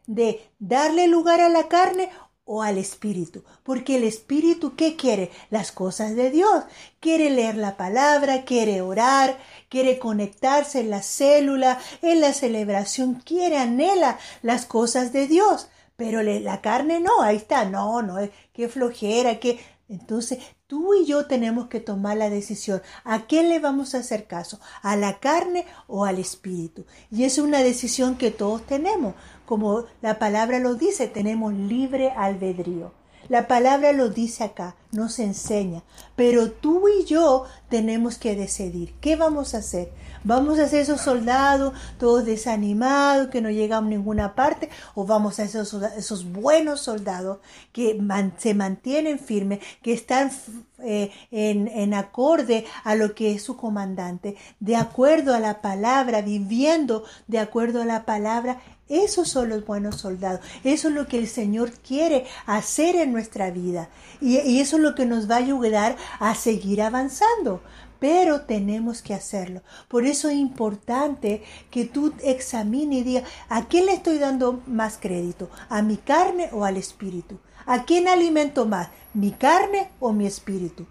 de 0.05 0.51
darle 0.59 1.07
lugar 1.07 1.39
a 1.39 1.47
la 1.47 1.69
carne 1.69 2.09
o 2.43 2.61
al 2.61 2.77
espíritu. 2.77 3.45
Porque 3.63 3.95
el 3.95 4.03
espíritu, 4.03 4.75
¿qué 4.75 4.97
quiere? 4.97 5.31
Las 5.49 5.71
cosas 5.71 6.17
de 6.17 6.29
Dios. 6.29 6.65
Quiere 6.99 7.29
leer 7.29 7.55
la 7.55 7.77
palabra, 7.77 8.43
quiere 8.43 8.81
orar, 8.81 9.39
quiere 9.69 9.97
conectarse 9.97 10.81
en 10.81 10.89
la 10.89 11.03
célula, 11.03 11.79
en 12.01 12.19
la 12.19 12.33
celebración, 12.33 13.15
quiere, 13.15 13.59
anhela 13.59 14.19
las 14.41 14.65
cosas 14.65 15.13
de 15.13 15.27
Dios. 15.27 15.69
Pero 15.95 16.21
la 16.21 16.59
carne 16.59 16.99
no, 16.99 17.21
ahí 17.21 17.37
está, 17.37 17.63
no, 17.63 18.01
no, 18.01 18.17
qué 18.51 18.67
flojera, 18.67 19.39
qué 19.39 19.59
entonces, 19.89 20.39
tú 20.65 20.93
y 20.93 21.05
yo 21.05 21.27
tenemos 21.27 21.67
que 21.67 21.79
tomar 21.79 22.17
la 22.17 22.29
decisión. 22.29 22.81
¿A 23.03 23.25
quién 23.27 23.49
le 23.49 23.59
vamos 23.59 23.93
a 23.93 23.99
hacer 23.99 24.27
caso? 24.27 24.59
¿A 24.81 24.95
la 24.95 25.19
carne 25.19 25.65
o 25.87 26.05
al 26.05 26.19
espíritu? 26.19 26.85
Y 27.11 27.25
es 27.25 27.37
una 27.37 27.59
decisión 27.59 28.15
que 28.17 28.31
todos 28.31 28.65
tenemos. 28.65 29.13
Como 29.45 29.85
la 30.01 30.19
palabra 30.19 30.59
lo 30.59 30.75
dice, 30.75 31.07
tenemos 31.07 31.53
libre 31.53 32.11
albedrío. 32.11 32.93
La 33.29 33.47
palabra 33.47 33.93
lo 33.93 34.09
dice 34.09 34.43
acá, 34.43 34.75
nos 34.91 35.19
enseña. 35.19 35.83
Pero 36.15 36.51
tú 36.51 36.87
y 36.89 37.05
yo 37.05 37.45
tenemos 37.69 38.17
que 38.17 38.35
decidir. 38.35 38.95
¿Qué 38.99 39.15
vamos 39.15 39.53
a 39.53 39.59
hacer? 39.59 39.91
¿Vamos 40.23 40.57
a 40.59 40.67
ser 40.67 40.81
esos 40.81 41.01
soldados 41.01 41.73
todos 41.99 42.25
desanimados 42.25 43.27
que 43.27 43.41
no 43.41 43.49
llegan 43.49 43.85
a 43.85 43.89
ninguna 43.89 44.35
parte? 44.35 44.69
¿O 44.95 45.05
vamos 45.05 45.39
a 45.39 45.47
ser 45.47 45.61
esos, 45.97 46.31
buenos 46.31 46.81
soldados 46.81 47.39
que 47.71 47.99
se 48.37 48.53
mantienen 48.53 49.19
firmes, 49.19 49.59
que 49.81 49.93
están 49.93 50.31
eh, 50.79 51.11
en, 51.31 51.67
en 51.67 51.93
acorde 51.93 52.65
a 52.83 52.95
lo 52.95 53.13
que 53.13 53.33
es 53.33 53.43
su 53.43 53.57
comandante, 53.57 54.37
de 54.59 54.75
acuerdo 54.75 55.33
a 55.33 55.39
la 55.39 55.61
palabra, 55.61 56.21
viviendo 56.21 57.03
de 57.27 57.39
acuerdo 57.39 57.81
a 57.81 57.85
la 57.85 58.05
palabra 58.05 58.59
esos 58.89 59.29
son 59.29 59.49
los 59.49 59.65
buenos 59.65 59.95
soldados. 59.95 60.41
Eso 60.63 60.89
es 60.89 60.93
lo 60.93 61.07
que 61.07 61.17
el 61.17 61.27
Señor 61.27 61.71
quiere 61.71 62.25
hacer 62.45 62.95
en 62.95 63.11
nuestra 63.11 63.49
vida. 63.49 63.89
Y, 64.21 64.39
y, 64.39 64.59
eso 64.59 64.75
es 64.75 64.83
lo 64.83 64.93
que 64.93 65.05
nos 65.05 65.29
va 65.29 65.35
a 65.35 65.39
ayudar 65.39 65.95
a 66.19 66.35
seguir 66.35 66.81
avanzando 66.81 67.61
pero 68.03 68.41
tenemos 68.41 69.01
que 69.01 69.13
hacerlo. 69.13 69.61
Por 69.87 70.05
eso 70.05 70.27
es 70.27 70.35
importante 70.35 71.41
que 71.71 71.85
tú 71.85 72.13
examines 72.21 72.99
y 72.99 73.03
digas, 73.03 73.23
¿a 73.47 73.69
quién 73.69 73.85
le 73.85 73.93
estoy 73.93 74.17
dando 74.17 74.61
más 74.67 74.97
crédito? 74.99 75.49
¿A 75.69 75.81
mi 75.81 75.95
carne 75.95 76.49
o 76.51 76.65
al 76.65 76.75
espíritu? 76.75 77.39
¿A 77.65 77.85
quién 77.85 78.09
alimento 78.09 78.65
más? 78.65 78.89
¿Mi 79.13 79.31
carne 79.31 79.89
o 80.01 80.11
mi 80.11 80.25
espíritu? 80.25 80.85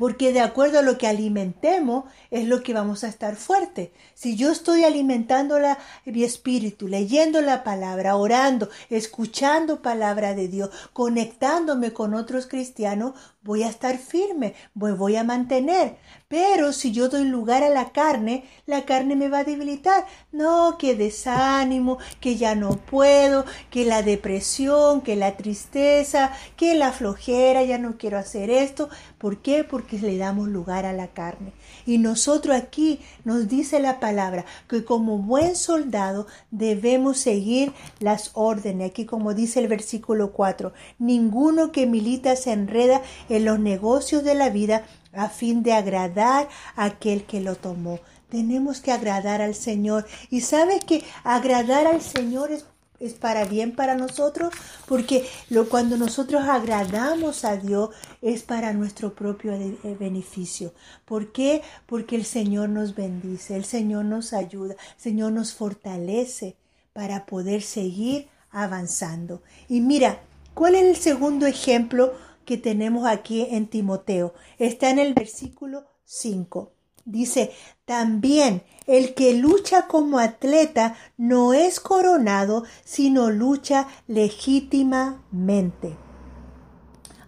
porque 0.00 0.32
de 0.32 0.40
acuerdo 0.40 0.78
a 0.78 0.82
lo 0.82 0.96
que 0.96 1.06
alimentemos 1.06 2.04
es 2.30 2.48
lo 2.48 2.62
que 2.62 2.72
vamos 2.72 3.04
a 3.04 3.08
estar 3.08 3.36
fuerte. 3.36 3.92
Si 4.14 4.34
yo 4.34 4.50
estoy 4.50 4.84
alimentando 4.84 5.58
mi 6.06 6.24
espíritu, 6.24 6.88
leyendo 6.88 7.42
la 7.42 7.62
palabra, 7.64 8.16
orando, 8.16 8.70
escuchando 8.88 9.82
palabra 9.82 10.34
de 10.34 10.48
Dios, 10.48 10.70
conectándome 10.94 11.92
con 11.92 12.14
otros 12.14 12.46
cristianos, 12.46 13.12
voy 13.42 13.62
a 13.62 13.68
estar 13.68 13.96
firme, 13.98 14.54
voy, 14.74 14.92
voy 14.92 15.16
a 15.16 15.24
mantener. 15.24 15.96
Pero 16.28 16.72
si 16.72 16.92
yo 16.92 17.08
doy 17.08 17.24
lugar 17.24 17.64
a 17.64 17.70
la 17.70 17.90
carne, 17.90 18.44
la 18.66 18.84
carne 18.84 19.16
me 19.16 19.28
va 19.28 19.38
a 19.38 19.44
debilitar. 19.44 20.06
No, 20.30 20.76
que 20.78 20.94
desánimo, 20.94 21.98
que 22.20 22.36
ya 22.36 22.54
no 22.54 22.76
puedo, 22.76 23.44
que 23.70 23.84
la 23.84 24.02
depresión, 24.02 25.00
que 25.00 25.16
la 25.16 25.36
tristeza, 25.36 26.32
que 26.56 26.74
la 26.74 26.92
flojera, 26.92 27.64
ya 27.64 27.78
no 27.78 27.96
quiero 27.98 28.18
hacer 28.18 28.50
esto. 28.50 28.90
¿Por 29.18 29.38
qué? 29.38 29.64
Porque 29.64 29.98
le 29.98 30.18
damos 30.18 30.48
lugar 30.48 30.86
a 30.86 30.92
la 30.92 31.08
carne. 31.08 31.52
Y 31.84 31.98
nosotros 31.98 32.56
aquí 32.56 33.00
nos 33.24 33.48
dice 33.48 33.80
la 33.80 33.98
palabra 33.98 34.44
que 34.68 34.84
como 34.84 35.18
buen 35.18 35.56
soldado 35.56 36.26
debemos 36.50 37.18
seguir 37.18 37.72
las 37.98 38.30
órdenes. 38.34 38.90
Aquí 38.90 39.04
como 39.04 39.34
dice 39.34 39.60
el 39.60 39.66
versículo 39.68 40.32
4, 40.32 40.72
ninguno 40.98 41.72
que 41.72 41.86
milita 41.86 42.36
se 42.36 42.52
enreda 42.52 43.02
en 43.30 43.44
los 43.46 43.58
negocios 43.58 44.24
de 44.24 44.34
la 44.34 44.50
vida 44.50 44.84
a 45.12 45.28
fin 45.28 45.62
de 45.62 45.72
agradar 45.72 46.48
a 46.76 46.84
aquel 46.84 47.24
que 47.24 47.40
lo 47.40 47.56
tomó. 47.56 48.00
Tenemos 48.28 48.80
que 48.80 48.92
agradar 48.92 49.40
al 49.40 49.54
Señor. 49.54 50.06
Y 50.30 50.42
sabes 50.42 50.84
que 50.84 51.02
agradar 51.24 51.86
al 51.86 52.00
Señor 52.00 52.52
es, 52.52 52.64
es 53.00 53.14
para 53.14 53.44
bien 53.44 53.74
para 53.74 53.94
nosotros, 53.96 54.52
porque 54.86 55.26
lo, 55.48 55.68
cuando 55.68 55.96
nosotros 55.96 56.42
agradamos 56.44 57.44
a 57.44 57.56
Dios 57.56 57.90
es 58.22 58.42
para 58.42 58.72
nuestro 58.72 59.14
propio 59.14 59.52
eh, 59.54 59.96
beneficio. 59.98 60.72
¿Por 61.04 61.32
qué? 61.32 61.62
Porque 61.86 62.14
el 62.14 62.24
Señor 62.24 62.68
nos 62.68 62.94
bendice, 62.94 63.56
el 63.56 63.64
Señor 63.64 64.04
nos 64.04 64.32
ayuda, 64.32 64.74
el 64.74 65.02
Señor 65.02 65.32
nos 65.32 65.54
fortalece 65.54 66.56
para 66.92 67.26
poder 67.26 67.62
seguir 67.62 68.28
avanzando. 68.50 69.42
Y 69.68 69.80
mira, 69.80 70.20
¿cuál 70.54 70.74
es 70.74 70.84
el 70.84 70.96
segundo 70.96 71.46
ejemplo? 71.46 72.12
Que 72.50 72.56
tenemos 72.56 73.06
aquí 73.06 73.46
en 73.48 73.68
Timoteo. 73.68 74.34
Está 74.58 74.90
en 74.90 74.98
el 74.98 75.14
versículo 75.14 75.86
5. 76.02 76.72
Dice, 77.04 77.52
también 77.84 78.64
el 78.88 79.14
que 79.14 79.34
lucha 79.34 79.86
como 79.86 80.18
atleta 80.18 80.96
no 81.16 81.54
es 81.54 81.78
coronado, 81.78 82.64
sino 82.82 83.30
lucha 83.30 83.86
legítimamente. 84.08 85.96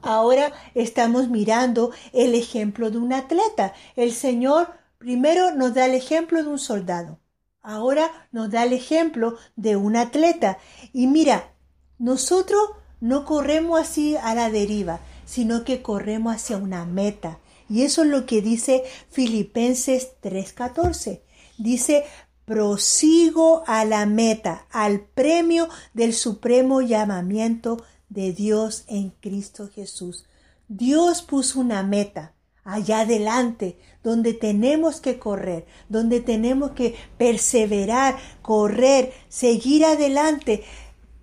Ahora 0.02 0.52
estamos 0.74 1.28
mirando 1.28 1.92
el 2.12 2.34
ejemplo 2.34 2.90
de 2.90 2.98
un 2.98 3.12
atleta. 3.12 3.74
El 3.94 4.10
Señor 4.10 4.70
primero 4.98 5.54
nos 5.54 5.72
da 5.72 5.86
el 5.86 5.94
ejemplo 5.94 6.42
de 6.42 6.48
un 6.48 6.58
soldado. 6.58 7.20
Ahora 7.62 8.10
nos 8.32 8.50
da 8.50 8.64
el 8.64 8.72
ejemplo 8.72 9.36
de 9.54 9.76
un 9.76 9.94
atleta. 9.94 10.58
Y 10.92 11.06
mira, 11.06 11.54
nosotros 12.00 12.60
no 12.98 13.24
corremos 13.24 13.80
así 13.80 14.16
a 14.16 14.34
la 14.34 14.50
deriva 14.50 14.98
sino 15.32 15.64
que 15.64 15.80
corremos 15.80 16.34
hacia 16.34 16.58
una 16.58 16.84
meta. 16.84 17.38
Y 17.66 17.84
eso 17.84 18.02
es 18.02 18.08
lo 18.08 18.26
que 18.26 18.42
dice 18.42 18.84
Filipenses 19.08 20.10
3:14. 20.20 21.22
Dice, 21.56 22.04
prosigo 22.44 23.64
a 23.66 23.86
la 23.86 24.04
meta, 24.04 24.66
al 24.70 25.00
premio 25.00 25.70
del 25.94 26.12
supremo 26.12 26.82
llamamiento 26.82 27.82
de 28.10 28.34
Dios 28.34 28.84
en 28.88 29.08
Cristo 29.08 29.70
Jesús. 29.74 30.26
Dios 30.68 31.22
puso 31.22 31.60
una 31.60 31.82
meta 31.82 32.34
allá 32.64 33.00
adelante, 33.00 33.78
donde 34.02 34.34
tenemos 34.34 35.00
que 35.00 35.18
correr, 35.18 35.66
donde 35.88 36.20
tenemos 36.20 36.72
que 36.72 36.94
perseverar, 37.16 38.18
correr, 38.42 39.12
seguir 39.28 39.84
adelante. 39.84 40.62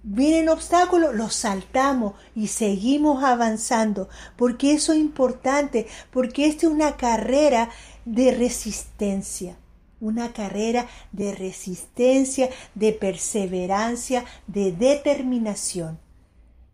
Vienen 0.01 0.47
obstáculos, 0.47 1.13
los 1.13 1.35
saltamos 1.35 2.13
y 2.33 2.47
seguimos 2.47 3.23
avanzando, 3.23 4.07
porque 4.37 4.73
eso 4.73 4.93
es 4.93 4.99
importante, 4.99 5.87
porque 6.11 6.45
esta 6.45 6.67
es 6.67 6.71
una 6.71 6.95
carrera 6.95 7.69
de 8.05 8.31
resistencia, 8.31 9.57
una 9.99 10.31
carrera 10.31 10.87
de 11.11 11.35
resistencia, 11.35 12.49
de 12.75 12.93
perseverancia, 12.93 14.23
de 14.47 14.71
determinación. 14.71 15.99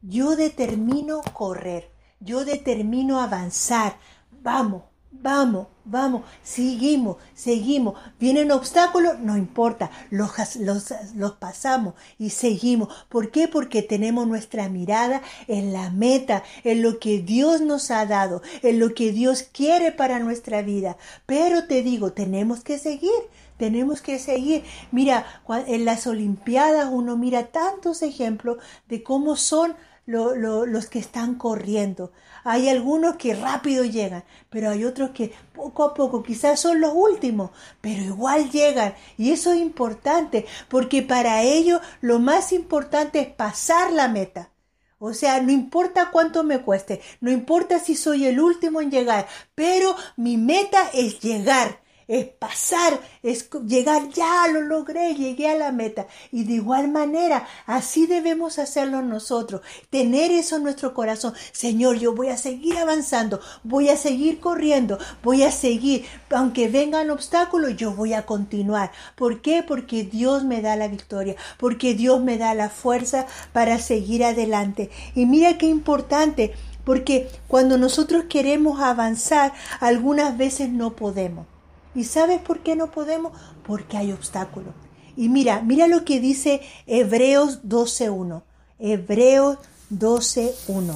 Yo 0.03 0.35
determino 0.35 1.21
correr, 1.33 1.91
yo 2.19 2.45
determino 2.45 3.19
avanzar, 3.19 3.97
vamos, 4.43 4.83
vamos, 5.21 5.67
vamos, 5.83 6.23
seguimos, 6.43 7.17
seguimos. 7.33 7.95
Vienen 8.19 8.51
obstáculos, 8.51 9.19
no 9.19 9.37
importa, 9.37 9.91
los, 10.09 10.31
los, 10.57 10.93
los, 11.15 11.31
pasamos 11.33 11.95
y 12.17 12.29
seguimos. 12.31 12.89
¿Por 13.09 13.31
qué? 13.31 13.47
Porque 13.47 13.81
tenemos 13.81 14.27
nuestra 14.27 14.69
mirada 14.69 15.21
en 15.47 15.73
la 15.73 15.89
meta, 15.89 16.43
en 16.63 16.81
lo 16.81 16.99
que 16.99 17.19
Dios 17.19 17.61
nos 17.61 17.91
ha 17.91 18.05
dado, 18.05 18.41
en 18.61 18.79
lo 18.79 18.93
que 18.93 19.11
Dios 19.11 19.43
quiere 19.43 19.91
para 19.91 20.19
nuestra 20.19 20.61
vida. 20.61 20.97
Pero 21.25 21.65
te 21.67 21.83
digo, 21.83 22.13
tenemos 22.13 22.63
que 22.63 22.77
seguir. 22.77 23.11
Tenemos 23.57 24.01
que 24.01 24.19
seguir. 24.19 24.63
Mira, 24.91 25.25
en 25.67 25.85
las 25.85 26.07
Olimpiadas 26.07 26.89
uno 26.91 27.15
mira 27.15 27.47
tantos 27.47 28.01
ejemplos 28.01 28.57
de 28.89 29.01
cómo 29.01 29.37
son 29.37 29.75
los 30.05 30.85
que 30.87 30.99
están 30.99 31.35
corriendo. 31.35 32.11
Hay 32.47 32.69
algunos 32.69 33.15
que 33.15 33.33
rápido 33.33 33.83
llegan, 33.85 34.23
pero 34.51 34.69
hay 34.69 34.85
otros 34.85 35.09
que 35.09 35.33
poco 35.55 35.83
a 35.83 35.95
poco, 35.95 36.21
quizás 36.21 36.59
son 36.59 36.79
los 36.79 36.91
últimos, 36.93 37.49
pero 37.81 38.03
igual 38.03 38.51
llegan. 38.51 38.93
Y 39.17 39.31
eso 39.31 39.51
es 39.51 39.59
importante, 39.59 40.45
porque 40.69 41.01
para 41.01 41.41
ellos 41.41 41.81
lo 42.01 42.19
más 42.19 42.53
importante 42.53 43.19
es 43.19 43.27
pasar 43.29 43.91
la 43.91 44.09
meta. 44.09 44.51
O 44.99 45.13
sea, 45.13 45.41
no 45.41 45.51
importa 45.51 46.11
cuánto 46.11 46.43
me 46.43 46.61
cueste, 46.61 47.01
no 47.19 47.31
importa 47.31 47.79
si 47.79 47.95
soy 47.95 48.27
el 48.27 48.39
último 48.39 48.79
en 48.79 48.91
llegar, 48.91 49.27
pero 49.55 49.95
mi 50.15 50.37
meta 50.37 50.87
es 50.93 51.19
llegar 51.21 51.79
es 52.07 52.25
pasar, 52.25 52.99
es 53.23 53.49
llegar, 53.65 54.09
ya 54.09 54.47
lo 54.47 54.61
logré, 54.61 55.15
llegué 55.15 55.49
a 55.49 55.55
la 55.55 55.71
meta. 55.71 56.07
Y 56.31 56.43
de 56.43 56.53
igual 56.53 56.87
manera, 56.89 57.47
así 57.65 58.05
debemos 58.05 58.59
hacerlo 58.59 59.01
nosotros, 59.01 59.61
tener 59.89 60.31
eso 60.31 60.57
en 60.57 60.63
nuestro 60.63 60.93
corazón. 60.93 61.33
Señor, 61.51 61.97
yo 61.97 62.13
voy 62.13 62.29
a 62.29 62.37
seguir 62.37 62.77
avanzando, 62.77 63.39
voy 63.63 63.89
a 63.89 63.97
seguir 63.97 64.39
corriendo, 64.39 64.99
voy 65.23 65.43
a 65.43 65.51
seguir, 65.51 66.05
aunque 66.29 66.67
vengan 66.67 67.09
obstáculos, 67.09 67.75
yo 67.75 67.91
voy 67.93 68.13
a 68.13 68.25
continuar. 68.25 68.91
¿Por 69.15 69.41
qué? 69.41 69.63
Porque 69.63 70.03
Dios 70.03 70.43
me 70.43 70.61
da 70.61 70.75
la 70.75 70.87
victoria, 70.87 71.35
porque 71.57 71.93
Dios 71.93 72.21
me 72.21 72.37
da 72.37 72.53
la 72.53 72.69
fuerza 72.69 73.25
para 73.53 73.79
seguir 73.79 74.23
adelante. 74.23 74.89
Y 75.15 75.25
mira 75.25 75.57
qué 75.57 75.65
importante, 75.65 76.53
porque 76.83 77.29
cuando 77.47 77.77
nosotros 77.77 78.25
queremos 78.29 78.79
avanzar, 78.79 79.53
algunas 79.79 80.37
veces 80.37 80.69
no 80.69 80.95
podemos. 80.95 81.47
¿Y 81.95 82.03
sabes 82.03 82.39
por 82.41 82.59
qué 82.59 82.75
no 82.75 82.91
podemos? 82.91 83.31
Porque 83.65 83.97
hay 83.97 84.11
obstáculos. 84.11 84.75
Y 85.15 85.29
mira, 85.29 85.61
mira 85.61 85.87
lo 85.87 86.03
que 86.03 86.19
dice 86.19 86.61
Hebreos 86.85 87.63
12.1. 87.63 88.43
Hebreos 88.79 89.57
12.1. 89.89 90.93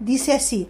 Dice 0.00 0.32
así, 0.32 0.68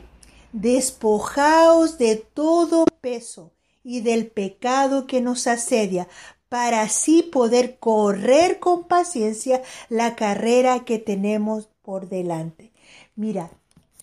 despojaos 0.53 1.97
de 1.97 2.17
todo 2.17 2.85
peso 3.01 3.53
y 3.83 4.03
del 4.03 4.27
pecado 4.27 5.07
que 5.07 5.21
nos 5.21 5.47
asedia, 5.47 6.07
para 6.49 6.83
así 6.83 7.23
poder 7.23 7.79
correr 7.79 8.59
con 8.59 8.85
paciencia 8.85 9.63
la 9.89 10.15
carrera 10.17 10.85
que 10.85 10.99
tenemos 10.99 11.71
por 11.81 12.11
delante. 12.11 12.73
Mira, 13.17 13.51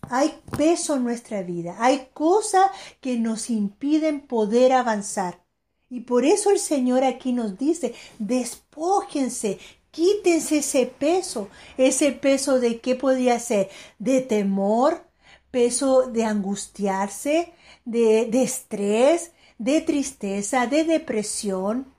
hay 0.10 0.34
peso 0.58 0.96
en 0.96 1.04
nuestra 1.04 1.44
vida, 1.44 1.76
hay 1.78 2.08
cosas 2.14 2.72
que 3.02 3.18
nos 3.18 3.52
impiden 3.52 4.22
poder 4.22 4.74
avanzar. 4.74 5.44
Y 5.90 6.02
por 6.02 6.26
eso 6.26 6.52
el 6.52 6.60
Señor 6.60 7.04
aquí 7.04 7.34
nos 7.34 7.58
dice, 7.58 7.96
despójense, 8.20 9.60
quítense 9.92 10.58
ese 10.58 10.86
peso. 10.86 11.50
Ese 11.78 12.12
peso 12.12 12.60
de 12.60 12.80
qué 12.80 12.96
podría 12.96 13.40
ser? 13.40 13.70
De 13.98 14.22
temor, 14.22 15.04
peso 15.52 16.08
de 16.08 16.26
angustiarse, 16.26 17.54
de, 17.86 18.26
de 18.26 18.44
estrés, 18.44 19.32
de 19.58 19.82
tristeza, 19.82 20.68
de 20.68 20.84
depresión, 20.84 21.92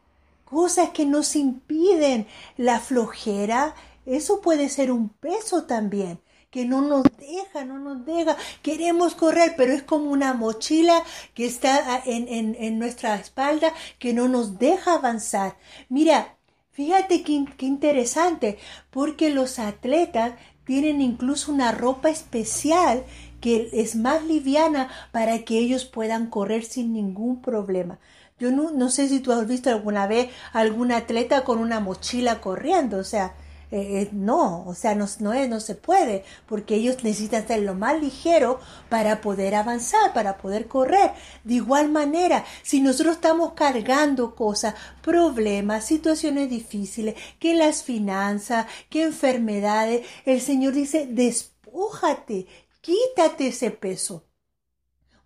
cosas 0.44 0.90
que 0.90 1.04
nos 1.04 1.34
impiden 1.34 2.26
la 2.56 2.78
flojera. 2.78 3.74
Eso 4.06 4.40
puede 4.40 4.68
ser 4.68 4.92
un 4.92 5.08
peso 5.08 5.64
también 5.64 6.20
que 6.50 6.64
no 6.64 6.82
nos 6.82 7.04
deja, 7.18 7.64
no 7.64 7.78
nos 7.78 8.04
deja. 8.04 8.36
Queremos 8.62 9.14
correr, 9.14 9.54
pero 9.56 9.72
es 9.72 9.82
como 9.82 10.10
una 10.10 10.34
mochila 10.34 11.02
que 11.34 11.46
está 11.46 12.02
en, 12.04 12.26
en, 12.28 12.56
en 12.58 12.78
nuestra 12.78 13.14
espalda 13.14 13.72
que 13.98 14.12
no 14.12 14.28
nos 14.28 14.58
deja 14.58 14.94
avanzar. 14.94 15.56
Mira, 15.88 16.36
fíjate 16.72 17.22
qué, 17.22 17.44
qué 17.56 17.66
interesante, 17.66 18.58
porque 18.90 19.30
los 19.30 19.58
atletas 19.58 20.32
tienen 20.64 21.00
incluso 21.00 21.52
una 21.52 21.72
ropa 21.72 22.10
especial 22.10 23.04
que 23.40 23.70
es 23.72 23.96
más 23.96 24.24
liviana 24.24 24.88
para 25.12 25.44
que 25.44 25.58
ellos 25.58 25.84
puedan 25.84 26.28
correr 26.28 26.64
sin 26.64 26.92
ningún 26.92 27.40
problema. 27.40 27.98
Yo 28.38 28.50
no, 28.50 28.70
no 28.70 28.88
sé 28.88 29.08
si 29.08 29.20
tú 29.20 29.32
has 29.32 29.46
visto 29.46 29.70
alguna 29.70 30.06
vez 30.06 30.30
algún 30.52 30.92
atleta 30.92 31.44
con 31.44 31.58
una 31.58 31.78
mochila 31.78 32.40
corriendo, 32.40 32.98
o 32.98 33.04
sea, 33.04 33.34
eh, 33.72 34.02
eh, 34.02 34.08
no, 34.12 34.66
o 34.66 34.74
sea, 34.74 34.96
no, 34.96 35.06
no, 35.20 35.46
no 35.46 35.60
se 35.60 35.76
puede, 35.76 36.24
porque 36.46 36.74
ellos 36.74 37.04
necesitan 37.04 37.46
ser 37.46 37.60
lo 37.60 37.74
más 37.74 38.00
ligero 38.00 38.58
para 38.88 39.20
poder 39.20 39.54
avanzar, 39.54 40.12
para 40.12 40.38
poder 40.38 40.66
correr. 40.66 41.12
De 41.44 41.54
igual 41.54 41.88
manera, 41.88 42.44
si 42.62 42.80
nosotros 42.80 43.16
estamos 43.16 43.52
cargando 43.52 44.34
cosas, 44.34 44.74
problemas, 45.02 45.84
situaciones 45.84 46.50
difíciles, 46.50 47.14
que 47.38 47.54
las 47.54 47.84
finanzas, 47.84 48.66
que 48.88 49.04
enfermedades, 49.04 50.04
el 50.24 50.40
Señor 50.40 50.72
dice, 50.72 51.06
despójate, 51.08 52.46
quítate 52.80 53.48
ese 53.48 53.70
peso. 53.70 54.24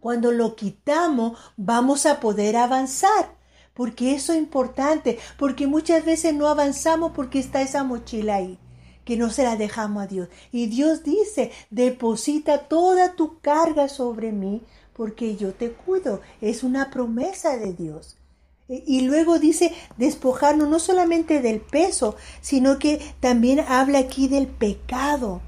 Cuando 0.00 0.33
lo 0.33 0.54
quitamos, 0.54 1.38
vamos 1.57 2.04
a 2.04 2.20
poder 2.20 2.57
avanzar 2.59 3.34
porque 3.74 4.14
eso 4.14 4.32
es 4.32 4.38
importante, 4.38 5.18
porque 5.38 5.66
muchas 5.66 6.04
veces 6.04 6.34
no 6.34 6.48
avanzamos 6.48 7.12
porque 7.12 7.38
está 7.40 7.60
esa 7.60 7.84
mochila 7.84 8.37
ahí, 8.37 8.58
que 9.04 9.16
no 9.16 9.30
se 9.30 9.42
la 9.42 9.56
dejamos 9.56 10.04
a 10.04 10.06
Dios. 10.06 10.28
Y 10.52 10.66
Dios 10.66 11.02
dice, 11.02 11.50
deposita 11.70 12.68
toda 12.68 13.14
tu 13.14 13.40
carga 13.40 13.88
sobre 13.88 14.32
mí, 14.32 14.62
porque 14.94 15.37
yo 15.37 15.52
te 15.52 15.72
cuido. 15.72 16.20
Es 16.40 16.62
una 16.62 16.90
promesa 16.90 17.56
de 17.56 17.72
Dios. 17.72 18.16
E, 18.68 18.82
y 18.87 19.02
luego 19.02 19.38
dice 19.38 19.72
despojarnos 19.98 20.68
no 20.68 20.78
solamente 20.78 21.42
del 21.42 21.60
peso, 21.60 22.16
sino 22.40 22.78
que 22.78 23.00
también 23.20 23.60
habla 23.60 23.98
aquí 23.98 24.28
del 24.28 24.46
pecado. 24.46 25.42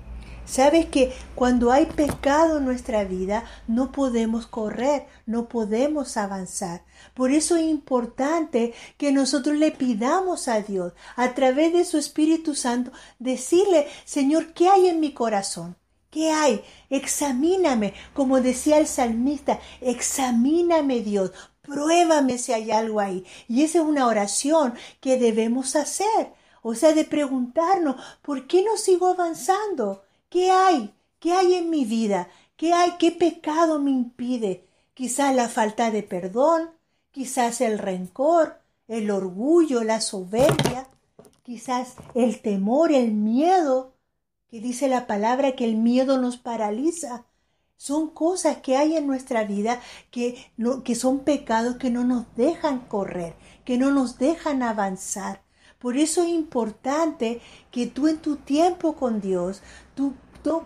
Sabes 0.46 0.86
que 0.86 1.12
cuando 1.34 1.72
hay 1.72 1.86
pecado 1.86 2.58
en 2.58 2.64
nuestra 2.64 3.02
vida 3.02 3.44
no 3.66 3.90
podemos 3.90 4.46
correr, 4.46 5.06
no 5.26 5.48
podemos 5.48 6.16
avanzar. 6.16 6.84
Por 7.14 7.32
eso 7.32 7.56
es 7.56 7.64
importante 7.64 8.72
que 8.96 9.10
nosotros 9.10 9.56
le 9.56 9.72
pidamos 9.72 10.46
a 10.46 10.60
Dios 10.60 10.92
a 11.16 11.34
través 11.34 11.72
de 11.72 11.84
su 11.84 11.98
Espíritu 11.98 12.54
Santo, 12.54 12.92
decirle, 13.18 13.88
Señor, 14.04 14.52
¿qué 14.52 14.68
hay 14.68 14.88
en 14.88 15.00
mi 15.00 15.12
corazón? 15.12 15.76
¿Qué 16.10 16.30
hay? 16.30 16.62
Examíname, 16.90 17.92
como 18.14 18.40
decía 18.40 18.78
el 18.78 18.86
salmista, 18.86 19.58
examíname 19.80 21.00
Dios, 21.00 21.32
pruébame 21.60 22.38
si 22.38 22.52
hay 22.52 22.70
algo 22.70 23.00
ahí. 23.00 23.26
Y 23.48 23.64
esa 23.64 23.80
es 23.80 23.84
una 23.84 24.06
oración 24.06 24.74
que 25.00 25.18
debemos 25.18 25.74
hacer. 25.74 26.32
O 26.62 26.74
sea, 26.74 26.94
de 26.94 27.04
preguntarnos, 27.04 27.96
¿por 28.22 28.46
qué 28.46 28.62
no 28.62 28.76
sigo 28.76 29.08
avanzando? 29.08 30.05
¿Qué 30.28 30.50
hay? 30.50 30.94
¿Qué 31.20 31.32
hay 31.32 31.54
en 31.54 31.70
mi 31.70 31.84
vida? 31.84 32.28
¿Qué 32.56 32.72
hay? 32.72 32.92
¿Qué 32.98 33.12
pecado 33.12 33.78
me 33.78 33.90
impide? 33.90 34.66
Quizás 34.94 35.34
la 35.34 35.48
falta 35.48 35.90
de 35.90 36.02
perdón, 36.02 36.70
quizás 37.10 37.60
el 37.60 37.78
rencor, 37.78 38.60
el 38.88 39.10
orgullo, 39.10 39.84
la 39.84 40.00
soberbia, 40.00 40.88
quizás 41.42 41.94
el 42.14 42.40
temor, 42.40 42.92
el 42.92 43.12
miedo, 43.12 43.94
que 44.48 44.60
dice 44.60 44.88
la 44.88 45.06
palabra 45.06 45.54
que 45.54 45.64
el 45.64 45.76
miedo 45.76 46.18
nos 46.18 46.38
paraliza. 46.38 47.24
Son 47.76 48.08
cosas 48.08 48.58
que 48.58 48.76
hay 48.76 48.96
en 48.96 49.06
nuestra 49.06 49.44
vida 49.44 49.80
que, 50.10 50.50
que 50.84 50.94
son 50.94 51.20
pecados 51.20 51.76
que 51.76 51.90
no 51.90 52.04
nos 52.04 52.34
dejan 52.34 52.80
correr, 52.80 53.36
que 53.64 53.76
no 53.76 53.90
nos 53.90 54.18
dejan 54.18 54.62
avanzar. 54.62 55.45
Por 55.78 55.96
eso 55.96 56.22
es 56.22 56.28
importante 56.28 57.40
que 57.70 57.86
tú 57.86 58.08
en 58.08 58.18
tu 58.18 58.36
tiempo 58.36 58.96
con 58.96 59.20
Dios, 59.20 59.62
tú 59.94 60.14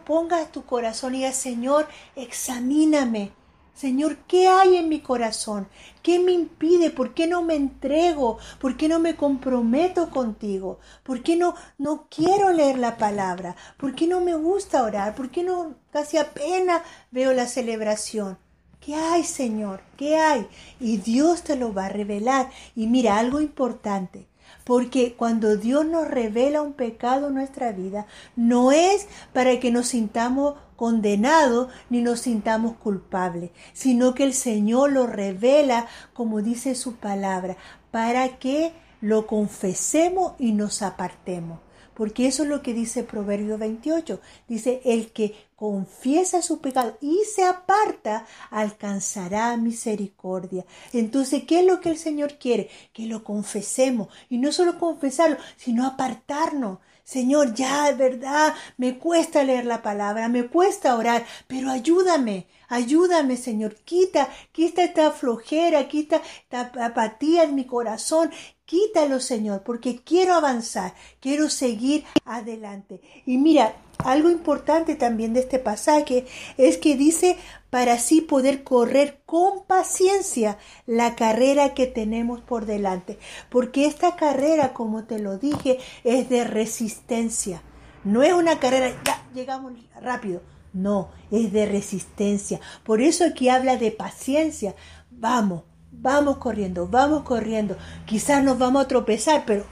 pongas 0.05 0.53
tu 0.53 0.64
corazón 0.64 1.14
y 1.14 1.18
digas, 1.18 1.37
Señor, 1.37 1.88
examíname. 2.16 3.33
Señor, 3.75 4.18
¿qué 4.29 4.46
hay 4.46 4.77
en 4.77 4.90
mi 4.90 5.01
corazón? 5.01 5.66
¿Qué 6.03 6.18
me 6.18 6.33
impide? 6.33 6.90
¿Por 6.90 7.14
qué 7.14 7.27
no 7.27 7.40
me 7.40 7.55
entrego? 7.55 8.37
¿Por 8.61 8.77
qué 8.77 8.88
no 8.88 8.99
me 8.99 9.16
comprometo 9.16 10.11
contigo? 10.11 10.81
¿Por 11.03 11.23
qué 11.23 11.37
no, 11.37 11.55
no 11.79 12.07
quiero 12.11 12.53
leer 12.53 12.79
la 12.79 12.99
palabra? 12.99 13.57
¿Por 13.79 13.94
qué 13.94 14.07
no 14.07 14.20
me 14.20 14.35
gusta 14.35 14.83
orar? 14.83 15.14
¿Por 15.14 15.31
qué 15.31 15.44
no 15.44 15.77
casi 15.92 16.18
apenas 16.18 16.83
veo 17.11 17.33
la 17.33 17.46
celebración? 17.46 18.37
¿Qué 18.81 18.94
hay, 18.94 19.25
Señor? 19.25 19.81
¿Qué 19.96 20.16
hay? 20.16 20.46
Y 20.79 20.99
Dios 20.99 21.42
te 21.42 21.57
lo 21.57 21.73
va 21.73 21.87
a 21.87 21.90
revelar. 21.90 22.51
Y 22.77 22.87
mira, 22.87 23.18
algo 23.18 23.40
importante. 23.40 24.30
Porque 24.64 25.14
cuando 25.14 25.57
Dios 25.57 25.87
nos 25.87 26.09
revela 26.09 26.62
un 26.62 26.73
pecado 26.73 27.29
en 27.29 27.35
nuestra 27.35 27.73
vida, 27.73 28.07
no 28.37 28.73
es 28.73 29.07
para 29.33 29.59
que 29.61 29.70
nos 29.70 29.88
sintamos 29.88 30.55
condenados 30.77 31.68
ni 31.90 32.01
nos 32.01 32.20
sintamos 32.20 32.77
culpables, 32.77 33.51
sino 33.73 34.14
que 34.14 34.25
el 34.25 34.33
Señor 34.33 34.92
lo 34.92 35.07
revela, 35.07 35.87
como 36.14 36.42
dice 36.42 36.75
su 36.75 36.96
palabra, 36.96 37.57
para 37.90 38.38
que 38.38 38.73
lo 39.01 39.27
confesemos 39.27 40.33
y 40.38 40.53
nos 40.53 40.83
apartemos 40.83 41.59
porque 42.01 42.27
eso 42.27 42.45
es 42.45 42.49
lo 42.49 42.63
que 42.63 42.73
dice 42.73 43.05
Proverbio 43.05 43.59
28. 43.59 44.23
Dice, 44.49 44.81
el 44.87 45.13
que 45.13 45.35
confiesa 45.55 46.41
su 46.41 46.63
pecado 46.63 46.97
y 47.03 47.19
se 47.31 47.45
aparta, 47.45 48.25
alcanzará 48.49 49.55
misericordia. 49.59 50.65
Entonces, 50.95 51.45
¿qué 51.45 51.61
es 51.61 51.67
lo 51.67 51.83
que 51.83 51.91
el 51.91 51.99
Señor 51.99 52.39
quiere? 52.39 52.71
Que 52.95 53.05
lo 53.05 53.23
confesemos. 53.23 54.09
Y 54.31 54.39
no 54.39 54.51
solo 54.51 54.79
confesarlo, 54.79 55.37
sino 55.59 55.87
apartarnos. 55.87 56.79
Señor, 57.05 57.53
ya, 57.53 57.93
verdad, 57.93 58.55
me 58.79 58.97
cuesta 58.97 59.45
leer 59.45 59.67
la 59.67 59.83
palabra, 59.83 60.31
me 60.31 60.47
cuesta 60.47 60.97
orar, 60.97 61.27
pero 61.49 61.69
ayúdame, 61.71 62.47
ayúdame, 62.69 63.37
Señor, 63.37 63.75
quita, 63.85 64.31
quita 64.53 64.85
esta 64.85 65.11
flojera, 65.11 65.89
quita 65.89 66.23
esta 66.45 66.71
apatía 66.85 67.43
en 67.43 67.57
mi 67.57 67.67
corazón, 67.67 68.31
Quítalo, 68.71 69.19
Señor, 69.19 69.65
porque 69.65 69.99
quiero 70.05 70.35
avanzar, 70.35 70.95
quiero 71.19 71.51
seguir 71.51 72.05
adelante. 72.25 73.01
Y 73.27 73.37
mira, 73.37 73.75
algo 73.99 74.31
importante 74.31 74.95
también 74.95 75.35
de 75.35 75.41
este 75.41 75.59
pasaje 75.59 76.25
es 76.57 76.79
que 76.79 76.95
dice 76.95 77.37
para 77.69 77.95
así 77.95 78.21
poder 78.21 78.63
correr 78.63 79.23
con 79.27 79.65
paciencia 79.65 80.57
la 80.87 81.17
carrera 81.17 81.75
que 81.75 81.89
tenemos 81.89 82.43
por 82.43 82.65
delante. 82.65 83.19
Porque 83.49 83.87
esta 83.87 84.15
carrera, 84.15 84.73
como 84.73 85.03
te 85.03 85.19
lo 85.19 85.37
dije, 85.37 85.81
es 86.05 86.29
de 86.29 86.45
resistencia. 86.45 87.63
No 88.05 88.23
es 88.23 88.33
una 88.33 88.61
carrera, 88.61 88.95
ya 89.05 89.21
llegamos 89.35 89.73
rápido. 90.01 90.43
No, 90.73 91.11
es 91.33 91.53
de 91.53 91.67
resistencia. 91.67 92.61
Por 92.85 93.03
eso 93.03 93.25
aquí 93.25 93.49
habla 93.49 93.77
de 93.79 93.91
paciencia. 93.91 94.77
Vamos, 95.11 95.65
Vamos 96.03 96.39
corriendo, 96.39 96.87
vamos 96.87 97.25
corriendo. 97.25 97.77
Quizás 98.07 98.43
nos 98.43 98.59
vamos 98.59 98.83
a 98.83 98.89
tropezar, 98.89 99.45
pero 99.47 99.65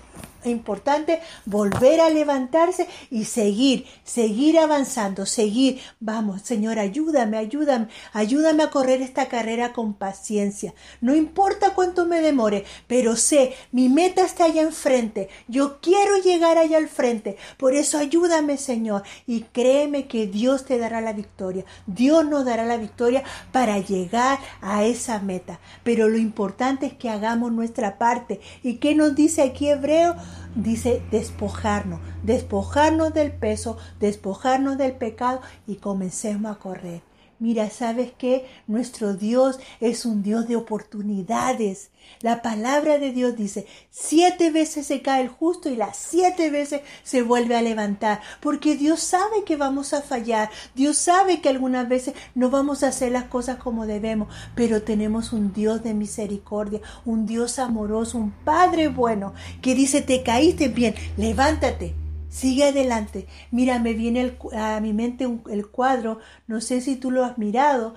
importante 0.51 1.21
volver 1.47 2.01
a 2.01 2.11
levantarse 2.11 2.87
y 3.11 3.25
seguir, 3.25 3.87
seguir 4.05 4.59
avanzando, 4.59 5.27
seguir. 5.27 5.81
Vamos, 6.01 6.43
Señor, 6.43 6.79
ayúdame, 6.79 7.37
ayúdame, 7.39 7.89
ayúdame 8.13 8.63
a 8.63 8.71
correr 8.71 9.03
esta 9.03 9.27
carrera 9.27 9.73
con 9.73 9.95
paciencia. 9.95 10.75
No 11.01 11.15
importa 11.15 11.75
cuánto 11.75 12.07
me 12.07 12.21
demore, 12.21 12.65
pero 12.87 13.17
sé, 13.17 13.55
mi 13.73 13.89
meta 13.89 14.25
está 14.25 14.45
allá 14.45 14.63
enfrente. 14.63 15.29
Yo 15.49 15.81
quiero 15.81 16.17
llegar 16.19 16.59
allá 16.59 16.79
al 16.79 16.89
frente. 16.89 17.37
Por 17.57 17.75
eso 17.75 17.99
ayúdame, 17.99 18.57
Señor, 18.57 19.03
y 19.27 19.43
créeme 19.43 20.07
que 20.07 20.27
Dios 20.27 20.65
te 20.65 20.79
dará 20.79 21.01
la 21.01 21.13
victoria. 21.13 21.65
Dios 21.87 22.27
nos 22.27 22.45
dará 22.45 22.65
la 22.65 22.77
victoria 22.77 23.23
para 23.53 23.79
llegar 23.79 24.39
a 24.61 24.85
esa 24.85 25.19
meta. 25.21 25.61
Pero 25.85 26.09
lo 26.09 26.19
importante 26.19 26.87
es 26.87 26.93
que 26.95 27.11
hagamos 27.11 27.53
nuestra 27.53 27.99
parte. 27.99 28.41
¿Y 28.63 28.75
qué 28.75 28.95
nos 28.95 29.15
dice 29.15 29.43
aquí 29.43 29.69
Hebreo? 29.69 30.17
Dice 30.55 31.03
despojarnos, 31.11 32.01
despojarnos 32.23 33.15
del 33.15 33.33
peso, 33.33 33.77
despojarnos 34.01 34.79
del 34.79 34.93
pecado 34.93 35.41
y 35.67 35.77
comencemos 35.77 36.53
a 36.53 36.59
correr. 36.59 37.03
Mira, 37.41 37.71
¿sabes 37.71 38.13
qué? 38.19 38.47
Nuestro 38.67 39.15
Dios 39.15 39.61
es 39.81 40.05
un 40.05 40.23
Dios 40.25 40.49
de 40.49 40.57
oportunidades. 40.57 41.91
La 42.21 42.43
palabra 42.43 42.99
de 42.99 43.13
Dios 43.13 43.37
dice, 43.37 43.67
siete 43.91 44.51
veces 44.51 44.87
se 44.87 45.03
cae 45.03 45.23
el 45.23 45.29
justo 45.29 45.69
y 45.69 45.77
las 45.77 45.97
siete 45.97 46.51
veces 46.51 46.81
se 47.05 47.23
vuelve 47.23 47.57
a 47.57 47.63
levantar, 47.63 48.21
porque 48.41 48.77
Dios 48.77 49.01
sabe 49.01 49.45
que 49.45 49.57
vamos 49.57 49.93
a 49.93 50.03
fallar, 50.03 50.51
Dios 50.75 50.97
sabe 50.97 51.41
que 51.41 51.49
algunas 51.49 51.89
veces 51.89 52.15
no 52.35 52.51
vamos 52.51 52.83
a 52.83 52.89
hacer 52.89 53.13
las 53.13 53.25
cosas 53.25 53.57
como 53.57 53.87
debemos, 53.87 54.29
pero 54.55 54.83
tenemos 54.83 55.33
un 55.33 55.53
Dios 55.53 55.83
de 55.83 55.95
misericordia, 55.95 56.81
un 57.05 57.27
Dios 57.27 57.59
amoroso, 57.59 58.19
un 58.19 58.33
Padre 58.33 58.89
bueno, 58.89 59.35
que 59.63 59.75
dice, 59.75 60.03
te 60.03 60.23
caíste 60.23 60.69
bien, 60.69 60.95
levántate, 61.17 61.95
Sigue 62.29 62.65
adelante. 62.65 63.27
Mira, 63.51 63.79
me 63.79 63.95
viene 63.95 64.37
a 64.55 64.81
mi 64.81 64.93
mente 64.93 65.27
el 65.51 65.69
cuadro, 65.69 66.19
no 66.47 66.61
sé 66.61 66.81
si 66.81 66.97
tú 66.97 67.11
lo 67.11 67.25
has 67.25 67.39
mirado, 67.39 67.95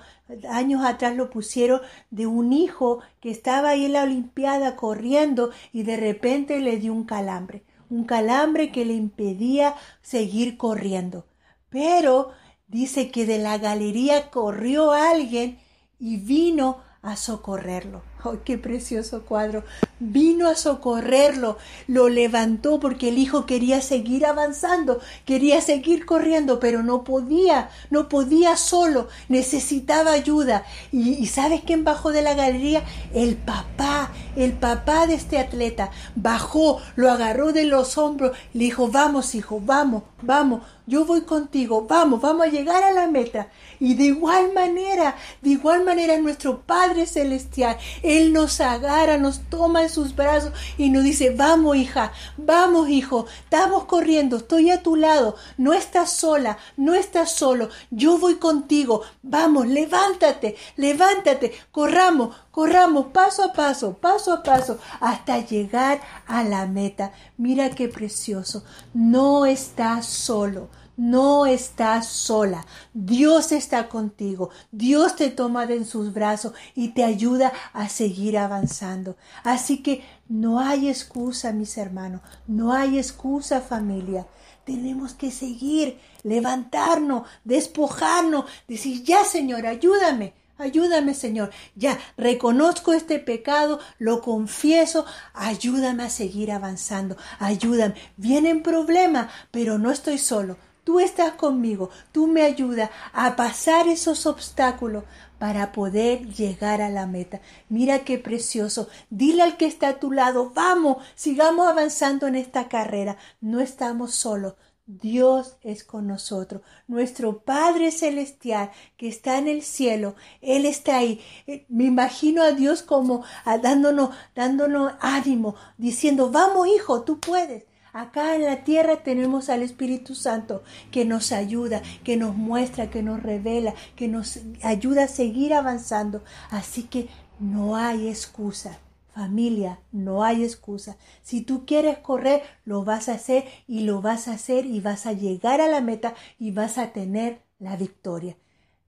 años 0.48 0.84
atrás 0.84 1.14
lo 1.14 1.28
pusieron 1.28 1.80
de 2.10 2.26
un 2.26 2.52
hijo 2.52 3.00
que 3.20 3.30
estaba 3.30 3.70
ahí 3.70 3.84
en 3.84 3.92
la 3.92 4.04
Olimpiada 4.04 4.74
corriendo 4.74 5.50
y 5.72 5.82
de 5.82 5.96
repente 5.96 6.60
le 6.60 6.78
dio 6.78 6.92
un 6.94 7.04
calambre, 7.04 7.62
un 7.90 8.04
calambre 8.04 8.72
que 8.72 8.86
le 8.86 8.94
impedía 8.94 9.74
seguir 10.00 10.56
corriendo. 10.56 11.26
Pero 11.68 12.30
dice 12.68 13.10
que 13.10 13.26
de 13.26 13.38
la 13.38 13.58
galería 13.58 14.30
corrió 14.30 14.92
alguien 14.92 15.58
y 15.98 16.16
vino 16.16 16.78
a 17.02 17.16
socorrerlo. 17.16 18.11
¡Oh, 18.24 18.36
qué 18.44 18.56
precioso 18.58 19.22
cuadro! 19.22 19.64
Vino 19.98 20.48
a 20.48 20.54
socorrerlo, 20.54 21.58
lo 21.88 22.08
levantó 22.08 22.78
porque 22.78 23.08
el 23.08 23.18
hijo 23.18 23.46
quería 23.46 23.80
seguir 23.80 24.26
avanzando, 24.26 25.00
quería 25.24 25.60
seguir 25.60 26.06
corriendo, 26.06 26.60
pero 26.60 26.82
no 26.82 27.04
podía, 27.04 27.70
no 27.90 28.08
podía 28.08 28.56
solo, 28.56 29.08
necesitaba 29.28 30.12
ayuda. 30.12 30.64
¿Y, 30.92 31.14
y 31.14 31.26
sabes 31.26 31.62
quién 31.66 31.84
bajó 31.84 32.12
de 32.12 32.22
la 32.22 32.34
galería? 32.34 32.84
El 33.12 33.36
papá, 33.36 34.12
el 34.36 34.52
papá 34.52 35.06
de 35.06 35.14
este 35.14 35.38
atleta. 35.38 35.90
Bajó, 36.14 36.80
lo 36.96 37.10
agarró 37.10 37.52
de 37.52 37.64
los 37.64 37.98
hombros, 37.98 38.36
le 38.54 38.64
dijo, 38.64 38.88
vamos 38.88 39.34
hijo, 39.34 39.60
vamos, 39.64 40.02
vamos, 40.20 40.62
yo 40.86 41.04
voy 41.04 41.22
contigo, 41.22 41.86
vamos, 41.88 42.20
vamos 42.20 42.46
a 42.46 42.50
llegar 42.50 42.82
a 42.82 42.92
la 42.92 43.06
meta. 43.06 43.48
Y 43.78 43.94
de 43.94 44.04
igual 44.04 44.52
manera, 44.52 45.16
de 45.40 45.50
igual 45.50 45.84
manera 45.84 46.18
nuestro 46.18 46.60
Padre 46.60 47.06
Celestial, 47.06 47.76
Él 48.16 48.34
nos 48.34 48.60
agarra, 48.60 49.16
nos 49.16 49.40
toma 49.48 49.82
en 49.82 49.88
sus 49.88 50.14
brazos 50.14 50.52
y 50.76 50.90
nos 50.90 51.02
dice, 51.02 51.30
vamos 51.30 51.76
hija, 51.76 52.12
vamos 52.36 52.90
hijo, 52.90 53.24
estamos 53.44 53.84
corriendo, 53.84 54.36
estoy 54.36 54.70
a 54.70 54.82
tu 54.82 54.96
lado, 54.96 55.36
no 55.56 55.72
estás 55.72 56.12
sola, 56.12 56.58
no 56.76 56.94
estás 56.94 57.32
solo, 57.32 57.70
yo 57.90 58.18
voy 58.18 58.34
contigo, 58.34 59.00
vamos, 59.22 59.66
levántate, 59.66 60.56
levántate, 60.76 61.52
corramos, 61.70 62.36
corramos 62.50 63.06
paso 63.12 63.44
a 63.44 63.52
paso, 63.54 63.96
paso 63.96 64.32
a 64.34 64.42
paso, 64.42 64.78
hasta 65.00 65.38
llegar 65.38 66.02
a 66.26 66.44
la 66.44 66.66
meta. 66.66 67.12
Mira 67.38 67.70
qué 67.70 67.88
precioso, 67.88 68.62
no 68.92 69.46
estás 69.46 70.04
solo 70.04 70.68
no 71.02 71.46
estás 71.46 72.06
sola. 72.06 72.64
Dios 72.94 73.50
está 73.50 73.88
contigo. 73.88 74.50
Dios 74.70 75.16
te 75.16 75.30
toma 75.30 75.66
de 75.66 75.74
en 75.74 75.84
sus 75.84 76.12
brazos 76.12 76.52
y 76.76 76.90
te 76.90 77.02
ayuda 77.02 77.52
a 77.72 77.88
seguir 77.88 78.38
avanzando. 78.38 79.16
Así 79.42 79.82
que 79.82 80.04
no 80.28 80.60
hay 80.60 80.88
excusa, 80.88 81.52
mis 81.52 81.76
hermanos. 81.76 82.20
No 82.46 82.72
hay 82.72 82.98
excusa, 82.98 83.60
familia. 83.60 84.28
Tenemos 84.64 85.12
que 85.14 85.32
seguir, 85.32 85.98
levantarnos, 86.22 87.26
despojarnos, 87.42 88.44
decir, 88.68 89.02
ya 89.02 89.24
Señor, 89.24 89.66
ayúdame. 89.66 90.34
Ayúdame, 90.56 91.14
Señor. 91.14 91.50
Ya 91.74 91.98
reconozco 92.16 92.92
este 92.92 93.18
pecado, 93.18 93.80
lo 93.98 94.22
confieso. 94.22 95.04
Ayúdame 95.34 96.04
a 96.04 96.10
seguir 96.10 96.52
avanzando. 96.52 97.16
Ayúdame. 97.40 97.96
Vienen 98.16 98.62
problemas, 98.62 99.32
pero 99.50 99.78
no 99.78 99.90
estoy 99.90 100.18
solo. 100.18 100.56
Tú 100.84 100.98
estás 100.98 101.34
conmigo, 101.34 101.90
tú 102.10 102.26
me 102.26 102.42
ayudas 102.42 102.90
a 103.12 103.36
pasar 103.36 103.86
esos 103.86 104.26
obstáculos 104.26 105.04
para 105.38 105.70
poder 105.70 106.28
llegar 106.28 106.80
a 106.80 106.90
la 106.90 107.06
meta. 107.06 107.40
Mira 107.68 108.00
qué 108.00 108.18
precioso. 108.18 108.88
Dile 109.08 109.42
al 109.42 109.56
que 109.56 109.66
está 109.66 109.88
a 109.88 110.00
tu 110.00 110.10
lado, 110.10 110.50
vamos, 110.54 110.96
sigamos 111.14 111.68
avanzando 111.68 112.26
en 112.26 112.34
esta 112.34 112.68
carrera. 112.68 113.16
No 113.40 113.60
estamos 113.60 114.14
solos. 114.14 114.54
Dios 114.86 115.56
es 115.62 115.84
con 115.84 116.08
nosotros. 116.08 116.62
Nuestro 116.88 117.42
Padre 117.42 117.92
Celestial 117.92 118.72
que 118.96 119.08
está 119.08 119.38
en 119.38 119.46
el 119.46 119.62
cielo, 119.62 120.16
Él 120.40 120.66
está 120.66 120.96
ahí. 120.96 121.20
Eh, 121.46 121.64
me 121.68 121.84
imagino 121.84 122.42
a 122.42 122.52
Dios 122.52 122.82
como 122.82 123.24
dándonos, 123.44 124.10
dándonos 124.34 124.94
ánimo, 125.00 125.54
diciendo, 125.78 126.30
vamos 126.30 126.66
hijo, 126.66 127.02
tú 127.02 127.20
puedes. 127.20 127.64
Acá 127.92 128.36
en 128.36 128.44
la 128.44 128.64
tierra 128.64 129.02
tenemos 129.02 129.50
al 129.50 129.62
Espíritu 129.62 130.14
Santo 130.14 130.62
que 130.90 131.04
nos 131.04 131.30
ayuda, 131.30 131.82
que 132.04 132.16
nos 132.16 132.34
muestra, 132.34 132.88
que 132.90 133.02
nos 133.02 133.22
revela, 133.22 133.74
que 133.96 134.08
nos 134.08 134.38
ayuda 134.62 135.04
a 135.04 135.08
seguir 135.08 135.52
avanzando. 135.52 136.24
Así 136.50 136.84
que 136.84 137.08
no 137.38 137.76
hay 137.76 138.08
excusa. 138.08 138.78
Familia, 139.14 139.78
no 139.92 140.24
hay 140.24 140.42
excusa. 140.42 140.96
Si 141.22 141.42
tú 141.42 141.66
quieres 141.66 141.98
correr, 141.98 142.42
lo 142.64 142.82
vas 142.82 143.10
a 143.10 143.14
hacer 143.14 143.44
y 143.68 143.80
lo 143.80 144.00
vas 144.00 144.26
a 144.26 144.32
hacer 144.32 144.64
y 144.64 144.80
vas 144.80 145.04
a 145.04 145.12
llegar 145.12 145.60
a 145.60 145.68
la 145.68 145.82
meta 145.82 146.14
y 146.38 146.50
vas 146.52 146.78
a 146.78 146.94
tener 146.94 147.42
la 147.58 147.76
victoria. 147.76 148.38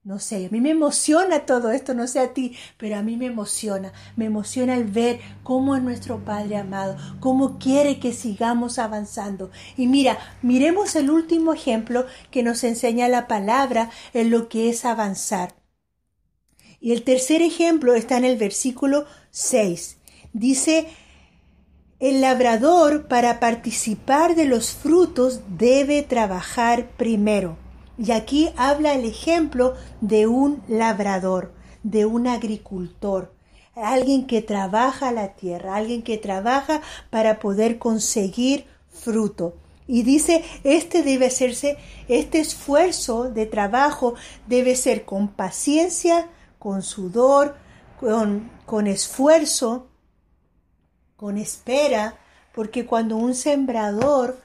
No 0.04 0.18
sé, 0.18 0.44
a 0.44 0.48
mí 0.50 0.60
me 0.60 0.68
emociona 0.68 1.46
todo 1.46 1.70
esto, 1.70 1.94
no 1.94 2.06
sé 2.06 2.20
a 2.20 2.34
ti, 2.34 2.54
pero 2.76 2.96
a 2.96 3.02
mí 3.02 3.16
me 3.16 3.24
emociona. 3.24 3.90
Me 4.16 4.26
emociona 4.26 4.76
el 4.76 4.84
ver 4.84 5.18
cómo 5.42 5.76
es 5.76 5.82
nuestro 5.82 6.22
Padre 6.22 6.58
amado, 6.58 6.98
cómo 7.20 7.58
quiere 7.58 7.98
que 7.98 8.12
sigamos 8.12 8.78
avanzando. 8.78 9.50
Y 9.78 9.86
mira, 9.86 10.18
miremos 10.42 10.94
el 10.94 11.08
último 11.08 11.54
ejemplo 11.54 12.04
que 12.30 12.42
nos 12.42 12.64
enseña 12.64 13.08
la 13.08 13.26
palabra 13.26 13.90
en 14.12 14.30
lo 14.30 14.50
que 14.50 14.68
es 14.68 14.84
avanzar. 14.84 15.54
Y 16.80 16.92
el 16.92 17.02
tercer 17.02 17.40
ejemplo 17.40 17.94
está 17.94 18.18
en 18.18 18.26
el 18.26 18.36
versículo 18.36 19.06
6. 19.30 19.96
Dice, 20.34 20.86
el 21.98 22.20
labrador 22.20 23.08
para 23.08 23.40
participar 23.40 24.34
de 24.34 24.44
los 24.44 24.72
frutos 24.72 25.40
debe 25.48 26.02
trabajar 26.02 26.90
primero. 26.98 27.63
Y 27.96 28.12
aquí 28.12 28.50
habla 28.56 28.94
el 28.94 29.04
ejemplo 29.04 29.74
de 30.00 30.26
un 30.26 30.62
labrador, 30.68 31.52
de 31.82 32.06
un 32.06 32.26
agricultor, 32.26 33.32
alguien 33.76 34.26
que 34.26 34.42
trabaja 34.42 35.12
la 35.12 35.34
tierra, 35.34 35.76
alguien 35.76 36.02
que 36.02 36.18
trabaja 36.18 36.80
para 37.10 37.38
poder 37.38 37.78
conseguir 37.78 38.66
fruto. 38.88 39.54
Y 39.86 40.02
dice, 40.02 40.44
este 40.64 41.02
debe 41.02 41.26
hacerse, 41.26 41.76
este 42.08 42.40
esfuerzo 42.40 43.30
de 43.30 43.46
trabajo 43.46 44.14
debe 44.46 44.76
ser 44.76 45.04
con 45.04 45.28
paciencia, 45.28 46.28
con 46.58 46.82
sudor, 46.82 47.56
con, 48.00 48.50
con 48.64 48.86
esfuerzo, 48.86 49.88
con 51.16 51.36
espera, 51.36 52.18
porque 52.54 52.86
cuando 52.86 53.16
un 53.16 53.34
sembrador 53.34 54.40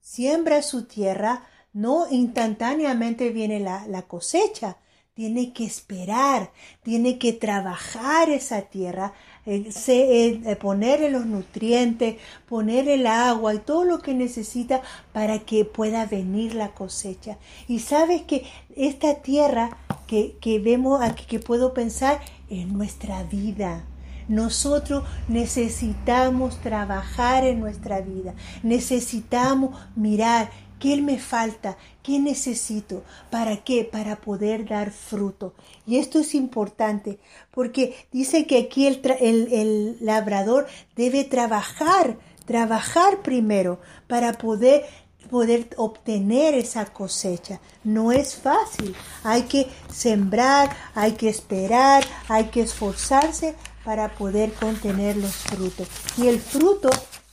siembra 0.00 0.62
su 0.62 0.84
tierra, 0.84 1.42
no 1.72 2.06
instantáneamente 2.10 3.30
viene 3.30 3.60
la, 3.60 4.02
cosecha, 4.02 4.76
tiene 5.14 5.52
que 5.52 5.64
esperar, 5.64 6.50
tiene 6.82 7.18
que 7.18 7.32
trabajar 7.32 8.30
esa 8.30 8.62
tierra, 8.62 9.12
eh, 9.46 9.70
eh, 9.88 10.56
ponerle 10.56 11.10
los 11.10 11.26
nutrientes, 11.26 12.16
poner 12.48 12.88
el 12.88 13.06
agua 13.06 13.54
y 13.54 13.58
todo 13.58 13.84
lo 13.84 14.00
que 14.00 14.14
necesita 14.14 14.82
para 15.12 15.40
que 15.40 15.64
pueda 15.64 16.06
venir 16.06 16.54
la 16.54 16.72
cosecha. 16.72 17.38
Y 17.68 17.80
sabes 17.80 18.22
que 18.22 18.44
esta 18.76 19.16
tierra 19.16 19.76
que, 20.06 20.36
que 20.40 20.58
vemos 20.58 21.02
aquí, 21.02 21.24
que 21.26 21.38
puedo 21.38 21.74
pensar, 21.74 22.20
en 22.50 22.76
nuestra 22.76 23.22
vida. 23.22 23.84
Nosotros 24.28 25.04
necesitamos 25.28 26.60
trabajar 26.60 27.44
en 27.44 27.58
nuestra 27.58 28.00
vida, 28.00 28.34
necesitamos 28.62 29.76
mirar 29.96 30.50
¿Qué 30.80 30.96
me 31.02 31.18
falta? 31.18 31.76
¿Qué 32.02 32.18
necesito? 32.18 33.04
¿Para 33.30 33.58
qué? 33.58 33.84
Para 33.84 34.16
poder 34.16 34.66
dar 34.66 34.90
fruto. 34.90 35.52
Y 35.86 35.98
esto 35.98 36.18
es 36.20 36.34
importante 36.34 37.18
porque 37.50 37.94
dice 38.10 38.46
que 38.46 38.58
aquí 38.58 38.86
el, 38.86 39.00
el 39.20 39.98
labrador 40.00 40.66
debe 40.96 41.24
trabajar, 41.24 42.16
trabajar 42.46 43.20
primero 43.22 43.78
para 44.08 44.32
poder 44.32 44.86
poder 45.30 45.68
obtener 45.76 46.54
esa 46.54 46.86
cosecha. 46.86 47.60
No 47.84 48.10
es 48.10 48.34
fácil. 48.34 48.96
Hay 49.22 49.42
que 49.42 49.68
sembrar, 49.92 50.74
hay 50.94 51.12
que 51.12 51.28
esperar, 51.28 52.02
hay 52.28 52.46
que 52.46 52.62
esforzarse 52.62 53.54
para 53.84 54.14
poder 54.14 54.52
contener 54.54 55.16
los 55.18 55.36
frutos. 55.36 55.88
Y 56.16 56.26
el 56.26 56.40
fruto 56.40 56.90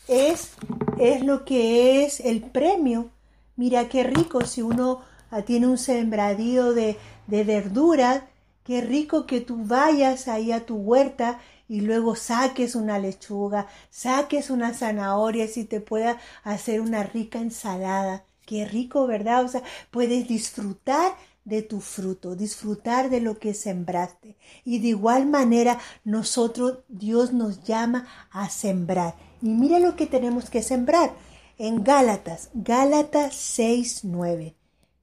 es, 0.07 0.51
es 0.99 1.23
lo 1.23 1.43
que 1.43 2.03
es 2.03 2.19
el 2.19 2.41
premio 2.41 3.09
Mira 3.57 3.89
qué 3.89 4.03
rico 4.03 4.45
si 4.45 4.61
uno 4.61 5.01
ah, 5.31 5.41
tiene 5.41 5.65
un 5.65 5.79
sembradío 5.79 6.73
de, 6.73 6.95
de 7.25 7.43
verdura, 7.43 8.27
qué 8.63 8.81
rico 8.81 9.25
que 9.25 9.41
tú 9.41 9.65
vayas 9.65 10.27
ahí 10.27 10.51
a 10.51 10.65
tu 10.65 10.75
huerta 10.75 11.39
y 11.67 11.81
luego 11.81 12.15
saques 12.15 12.75
una 12.75 12.99
lechuga, 12.99 13.65
saques 13.89 14.51
una 14.51 14.75
zanahoria 14.75 15.47
y 15.53 15.63
te 15.63 15.81
pueda 15.81 16.19
hacer 16.43 16.81
una 16.81 17.01
rica 17.01 17.39
ensalada. 17.39 18.23
Qué 18.45 18.63
rico, 18.63 19.07
¿verdad? 19.07 19.43
O 19.43 19.47
sea, 19.47 19.63
puedes 19.89 20.27
disfrutar 20.27 21.13
de 21.43 21.63
tu 21.63 21.81
fruto, 21.81 22.35
disfrutar 22.35 23.09
de 23.09 23.21
lo 23.21 23.39
que 23.39 23.55
sembraste. 23.55 24.35
Y 24.65 24.79
de 24.79 24.89
igual 24.89 25.25
manera, 25.25 25.79
nosotros, 26.05 26.79
Dios 26.89 27.33
nos 27.33 27.63
llama 27.63 28.07
a 28.29 28.49
sembrar. 28.49 29.15
Y 29.41 29.49
mira 29.49 29.79
lo 29.79 29.95
que 29.95 30.05
tenemos 30.05 30.49
que 30.49 30.61
sembrar 30.61 31.11
en 31.57 31.83
Gálatas, 31.83 32.49
Gálatas 32.53 33.35
6, 33.35 34.01
9. 34.03 34.55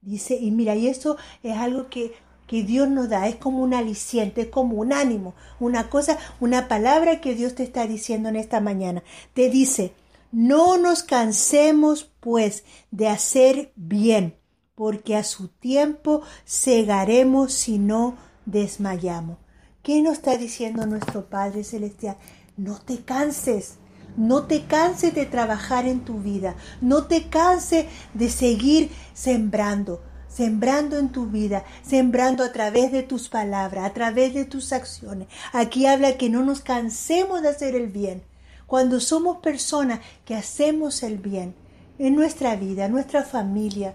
Dice, 0.03 0.37
y 0.37 0.51
mira, 0.51 0.75
y 0.77 0.89
eso 0.89 1.17
es 1.43 1.57
algo 1.57 1.89
que, 1.89 2.13
que 2.47 2.63
Dios 2.63 2.89
nos 2.89 3.09
da, 3.09 3.27
es 3.27 3.37
como 3.37 3.63
un 3.63 3.75
aliciente, 3.75 4.43
es 4.43 4.49
como 4.49 4.77
un 4.77 4.93
ánimo, 4.93 5.35
una 5.61 5.89
cosa, 5.89 6.19
una 6.41 6.69
palabra 6.69 7.21
que 7.21 7.35
Dios 7.35 7.55
te 7.55 7.63
está 7.63 7.87
diciendo 7.87 8.29
en 8.29 8.37
esta 8.37 8.61
mañana. 8.61 9.03
Te 9.33 9.49
dice, 9.49 9.95
no 10.31 10.77
nos 10.77 11.03
cansemos 11.03 12.11
pues 12.21 12.65
de 12.91 13.09
hacer 13.09 13.73
bien, 13.77 14.37
porque 14.75 15.17
a 15.17 15.25
su 15.25 15.49
tiempo 15.49 16.23
cegaremos 16.47 17.53
si 17.53 17.79
no 17.79 18.17
desmayamos. 18.45 19.39
¿Qué 19.83 20.03
nos 20.03 20.15
está 20.15 20.37
diciendo 20.37 20.87
nuestro 20.87 21.29
Padre 21.29 21.63
Celestial? 21.63 22.17
No 22.57 22.79
te 22.79 22.99
canses, 23.05 23.77
no 24.17 24.45
te 24.45 24.65
canses 24.65 25.15
de 25.15 25.27
trabajar 25.27 25.87
en 25.87 26.01
tu 26.01 26.19
vida. 26.19 26.55
No 26.81 27.05
te 27.05 27.29
canses 27.29 27.87
de 28.15 28.29
seguir 28.29 28.91
sembrando, 29.13 30.03
sembrando 30.29 30.99
en 30.99 31.11
tu 31.11 31.27
vida, 31.27 31.65
sembrando 31.83 32.45
a 32.45 32.53
través 32.53 32.93
de 32.93 33.03
tus 33.03 33.29
palabras, 33.29 33.85
a 33.85 33.93
través 33.93 34.35
de 34.35 34.45
tus 34.45 34.73
acciones. 34.73 35.29
Aquí 35.53 35.87
habla 35.87 36.17
que 36.17 36.31
no 36.31 36.45
nos 36.45 36.61
cansemos 36.61 37.43
de 37.43 37.49
hacer 37.49 37.75
el 37.75 37.89
bien. 37.89 38.23
Cuando 38.67 39.01
somos 39.01 39.39
personas 39.39 40.01
que 40.25 40.35
hacemos 40.35 41.03
el 41.03 41.19
bien 41.19 41.55
en 41.99 42.15
nuestra 42.15 42.57
vida, 42.57 42.87
en 42.87 42.93
nuestra 42.93 43.23
familia, 43.23 43.95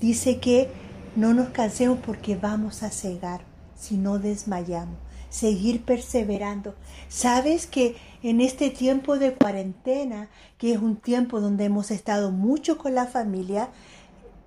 dice 0.00 0.40
que 0.40 0.68
no 1.16 1.32
nos 1.34 1.50
cansemos 1.50 1.98
porque 2.04 2.36
vamos 2.36 2.82
a 2.82 2.90
cegar 2.90 3.42
si 3.76 3.96
no 3.96 4.18
desmayamos 4.18 4.96
seguir 5.30 5.84
perseverando. 5.84 6.74
Sabes 7.08 7.66
que 7.66 7.96
en 8.22 8.42
este 8.42 8.68
tiempo 8.68 9.18
de 9.18 9.32
cuarentena, 9.32 10.28
que 10.58 10.72
es 10.74 10.78
un 10.78 10.96
tiempo 10.96 11.40
donde 11.40 11.64
hemos 11.64 11.90
estado 11.90 12.30
mucho 12.30 12.76
con 12.76 12.94
la 12.94 13.06
familia, 13.06 13.70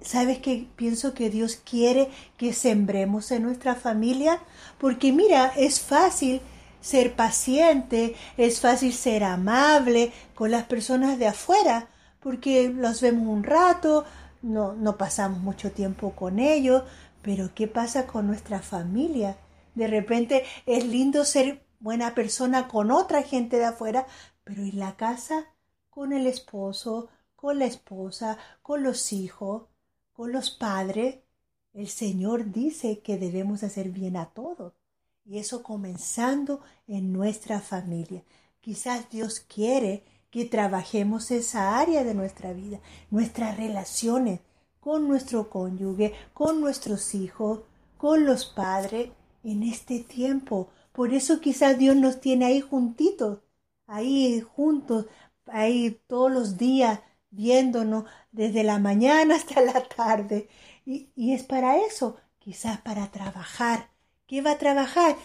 sabes 0.01 0.37
que 0.37 0.67
pienso 0.75 1.13
que 1.13 1.29
Dios 1.29 1.55
quiere 1.55 2.09
que 2.37 2.53
sembremos 2.53 3.31
en 3.31 3.43
nuestra 3.43 3.73
familia, 3.73 4.39
porque 4.77 5.11
mira, 5.11 5.51
es 5.57 5.79
fácil 5.79 6.41
ser 6.81 7.15
paciente, 7.15 8.15
es 8.37 8.59
fácil 8.59 8.93
ser 8.93 9.23
amable 9.23 10.11
con 10.35 10.51
las 10.51 10.65
personas 10.65 11.17
de 11.17 11.27
afuera, 11.27 11.87
porque 12.19 12.69
los 12.69 13.01
vemos 13.01 13.27
un 13.27 13.43
rato, 13.43 14.05
no, 14.41 14.73
no 14.73 14.97
pasamos 14.97 15.39
mucho 15.39 15.71
tiempo 15.71 16.11
con 16.11 16.39
ellos, 16.39 16.83
pero 17.21 17.49
¿qué 17.55 17.67
pasa 17.67 18.05
con 18.05 18.27
nuestra 18.27 18.59
familia? 18.59 19.37
De 19.75 19.87
repente 19.87 20.43
es 20.65 20.85
lindo 20.85 21.25
ser 21.25 21.63
buena 21.79 22.15
persona 22.15 22.67
con 22.67 22.91
otra 22.91 23.23
gente 23.23 23.57
de 23.57 23.65
afuera, 23.65 24.07
pero 24.43 24.63
en 24.63 24.79
la 24.79 24.95
casa 24.95 25.47
con 25.89 26.11
el 26.11 26.25
esposo, 26.27 27.09
con 27.35 27.59
la 27.59 27.65
esposa, 27.65 28.37
con 28.61 28.83
los 28.83 29.13
hijos, 29.13 29.63
con 30.13 30.31
los 30.31 30.49
padres. 30.49 31.17
El 31.73 31.87
Señor 31.87 32.51
dice 32.51 32.99
que 32.99 33.17
debemos 33.17 33.63
hacer 33.63 33.89
bien 33.89 34.17
a 34.17 34.27
todos. 34.27 34.73
Y 35.25 35.37
eso 35.37 35.63
comenzando 35.63 36.61
en 36.87 37.13
nuestra 37.13 37.59
familia. 37.59 38.23
Quizás 38.59 39.09
Dios 39.09 39.39
quiere 39.39 40.03
que 40.31 40.45
trabajemos 40.45 41.31
esa 41.31 41.77
área 41.77 42.03
de 42.03 42.13
nuestra 42.13 42.53
vida, 42.53 42.79
nuestras 43.11 43.55
relaciones 43.55 44.39
con 44.79 45.07
nuestro 45.07 45.49
cónyuge, 45.49 46.13
con 46.33 46.59
nuestros 46.59 47.13
hijos, 47.13 47.61
con 47.97 48.25
los 48.25 48.45
padres 48.45 49.11
en 49.43 49.63
este 49.63 49.99
tiempo. 49.99 50.69
Por 50.91 51.13
eso 51.13 51.39
quizás 51.41 51.77
Dios 51.77 51.95
nos 51.95 52.21
tiene 52.21 52.45
ahí 52.45 52.61
juntitos, 52.61 53.39
ahí 53.87 54.41
juntos, 54.41 55.07
ahí 55.47 55.99
todos 56.07 56.31
los 56.31 56.57
días 56.57 56.99
viéndonos 57.31 58.05
desde 58.31 58.63
la 58.63 58.79
mañana 58.79 59.35
hasta 59.35 59.61
la 59.61 59.83
tarde. 59.83 60.49
Y, 60.85 61.09
y 61.15 61.33
es 61.33 61.43
para 61.43 61.77
eso, 61.77 62.17
quizás 62.39 62.79
para 62.81 63.11
trabajar. 63.11 63.89
¿Qué 64.27 64.41
va 64.41 64.51
a 64.51 64.57
trabajar? 64.57 65.15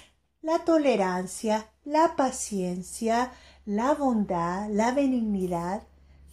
La 0.43 0.61
tolerancia, 0.65 1.71
la 1.85 2.17
paciencia, 2.17 3.33
la 3.67 3.95
bondad, 3.95 4.69
la 4.71 4.93
benignidad. 4.93 5.83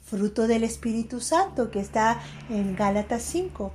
fruto 0.04 0.48
del 0.48 0.64
Espíritu 0.64 1.20
Santo 1.20 1.72
que 1.72 1.80
está 1.80 2.22
en 2.50 2.76
Gálatas 2.76 3.24
5, 3.24 3.72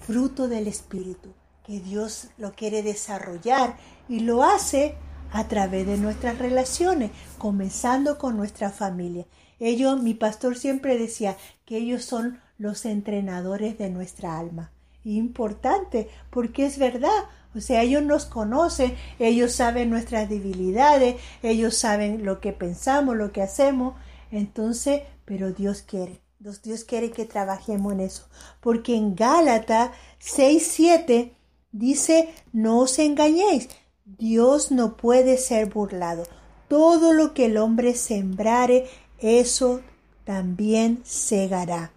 fruto 0.00 0.48
del 0.48 0.66
Espíritu, 0.66 1.34
que 1.70 1.78
Dios 1.78 2.30
lo 2.36 2.52
quiere 2.52 2.82
desarrollar 2.82 3.76
y 4.08 4.20
lo 4.20 4.42
hace 4.42 4.96
a 5.30 5.46
través 5.46 5.86
de 5.86 5.98
nuestras 5.98 6.36
relaciones, 6.36 7.12
comenzando 7.38 8.18
con 8.18 8.36
nuestra 8.36 8.70
familia. 8.70 9.24
Ellos, 9.60 10.02
mi 10.02 10.14
pastor 10.14 10.58
siempre 10.58 10.98
decía 10.98 11.36
que 11.64 11.76
ellos 11.76 12.04
son 12.04 12.40
los 12.58 12.86
entrenadores 12.86 13.78
de 13.78 13.88
nuestra 13.88 14.36
alma. 14.36 14.72
Importante, 15.04 16.08
porque 16.30 16.66
es 16.66 16.76
verdad. 16.76 17.26
O 17.54 17.60
sea, 17.60 17.82
ellos 17.82 18.02
nos 18.02 18.26
conocen, 18.26 18.96
ellos 19.20 19.52
saben 19.52 19.90
nuestras 19.90 20.28
debilidades, 20.28 21.20
ellos 21.40 21.76
saben 21.76 22.24
lo 22.24 22.40
que 22.40 22.52
pensamos, 22.52 23.16
lo 23.16 23.30
que 23.30 23.42
hacemos. 23.42 23.94
Entonces, 24.32 25.02
pero 25.24 25.52
Dios 25.52 25.82
quiere, 25.82 26.20
Dios 26.40 26.82
quiere 26.82 27.12
que 27.12 27.26
trabajemos 27.26 27.92
en 27.92 28.00
eso. 28.00 28.26
Porque 28.58 28.96
en 28.96 29.14
Gálatas 29.14 29.92
6, 30.18 30.68
7 30.68 31.36
dice, 31.72 32.34
no 32.52 32.80
os 32.80 32.98
engañéis, 32.98 33.68
Dios 34.04 34.70
no 34.70 34.96
puede 34.96 35.36
ser 35.36 35.66
burlado. 35.66 36.24
Todo 36.68 37.12
lo 37.12 37.34
que 37.34 37.46
el 37.46 37.56
hombre 37.56 37.94
sembrare, 37.94 38.88
eso 39.18 39.80
también 40.24 41.02
segará. 41.04 41.92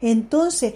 Entonces, 0.00 0.74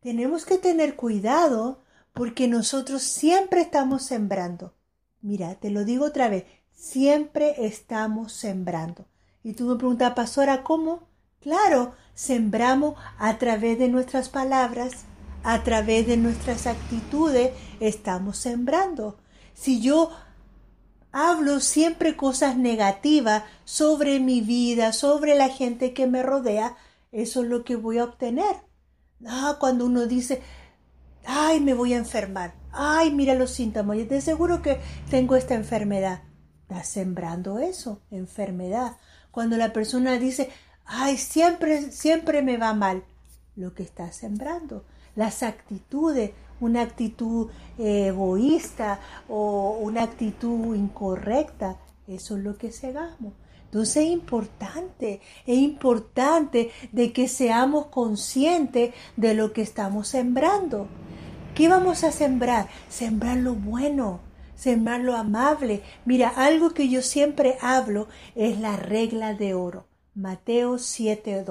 tenemos 0.00 0.44
que 0.44 0.58
tener 0.58 0.96
cuidado 0.96 1.78
porque 2.12 2.46
nosotros 2.48 3.02
siempre 3.02 3.60
estamos 3.60 4.04
sembrando. 4.04 4.74
Mira, 5.20 5.54
te 5.56 5.70
lo 5.70 5.84
digo 5.84 6.04
otra 6.04 6.28
vez, 6.28 6.44
siempre 6.72 7.66
estamos 7.66 8.32
sembrando. 8.32 9.06
Y 9.42 9.54
tú 9.54 9.66
me 9.66 9.76
preguntas, 9.76 10.14
pastora, 10.14 10.62
¿cómo? 10.62 11.08
Claro, 11.40 11.94
sembramos 12.14 12.94
a 13.18 13.38
través 13.38 13.78
de 13.78 13.88
nuestras 13.88 14.28
palabras, 14.28 15.04
a 15.44 15.62
través 15.62 16.06
de 16.06 16.16
nuestras 16.16 16.66
actitudes, 16.66 17.52
estamos 17.78 18.38
sembrando. 18.38 19.18
Si 19.52 19.80
yo 19.80 20.10
hablo 21.12 21.60
siempre 21.60 22.16
cosas 22.16 22.56
negativas 22.56 23.44
sobre 23.64 24.18
mi 24.20 24.40
vida, 24.40 24.92
sobre 24.92 25.34
la 25.34 25.50
gente 25.50 25.92
que 25.92 26.06
me 26.06 26.22
rodea, 26.22 26.76
eso 27.12 27.42
es 27.42 27.48
lo 27.48 27.62
que 27.62 27.76
voy 27.76 27.98
a 27.98 28.04
obtener. 28.04 28.56
Ah, 29.26 29.58
cuando 29.60 29.84
uno 29.84 30.06
dice, 30.06 30.42
ay, 31.26 31.60
me 31.60 31.74
voy 31.74 31.92
a 31.92 31.98
enfermar, 31.98 32.54
ay, 32.72 33.12
mira 33.12 33.34
los 33.34 33.50
síntomas, 33.50 33.98
yo 33.98 34.08
te 34.08 34.16
aseguro 34.16 34.62
que 34.62 34.80
tengo 35.10 35.36
esta 35.36 35.54
enfermedad. 35.54 36.22
Estás 36.62 36.88
sembrando 36.88 37.58
eso, 37.58 38.00
enfermedad. 38.10 38.96
Cuando 39.30 39.58
la 39.58 39.74
persona 39.74 40.18
dice, 40.18 40.50
ay, 40.86 41.18
siempre, 41.18 41.92
siempre 41.92 42.40
me 42.40 42.56
va 42.56 42.72
mal, 42.72 43.04
lo 43.56 43.74
que 43.74 43.82
está 43.82 44.10
sembrando. 44.10 44.84
Las 45.16 45.42
actitudes, 45.42 46.32
una 46.60 46.82
actitud 46.82 47.50
eh, 47.78 48.08
egoísta 48.08 49.00
o 49.28 49.78
una 49.80 50.02
actitud 50.02 50.74
incorrecta. 50.74 51.78
Eso 52.06 52.36
es 52.36 52.42
lo 52.42 52.56
que 52.56 52.72
segamos. 52.72 53.34
Entonces 53.64 54.04
es 54.04 54.10
importante, 54.10 55.20
es 55.46 55.58
importante 55.58 56.70
de 56.92 57.12
que 57.12 57.26
seamos 57.26 57.86
conscientes 57.86 58.94
de 59.16 59.34
lo 59.34 59.52
que 59.52 59.62
estamos 59.62 60.06
sembrando. 60.06 60.86
¿Qué 61.56 61.68
vamos 61.68 62.04
a 62.04 62.12
sembrar? 62.12 62.68
Sembrar 62.88 63.36
lo 63.38 63.54
bueno, 63.54 64.20
sembrar 64.54 65.00
lo 65.00 65.16
amable. 65.16 65.82
Mira, 66.04 66.28
algo 66.28 66.70
que 66.70 66.88
yo 66.88 67.02
siempre 67.02 67.58
hablo 67.60 68.06
es 68.36 68.60
la 68.60 68.76
regla 68.76 69.34
de 69.34 69.54
oro. 69.54 69.88
Mateo 70.14 70.78
7, 70.78 71.44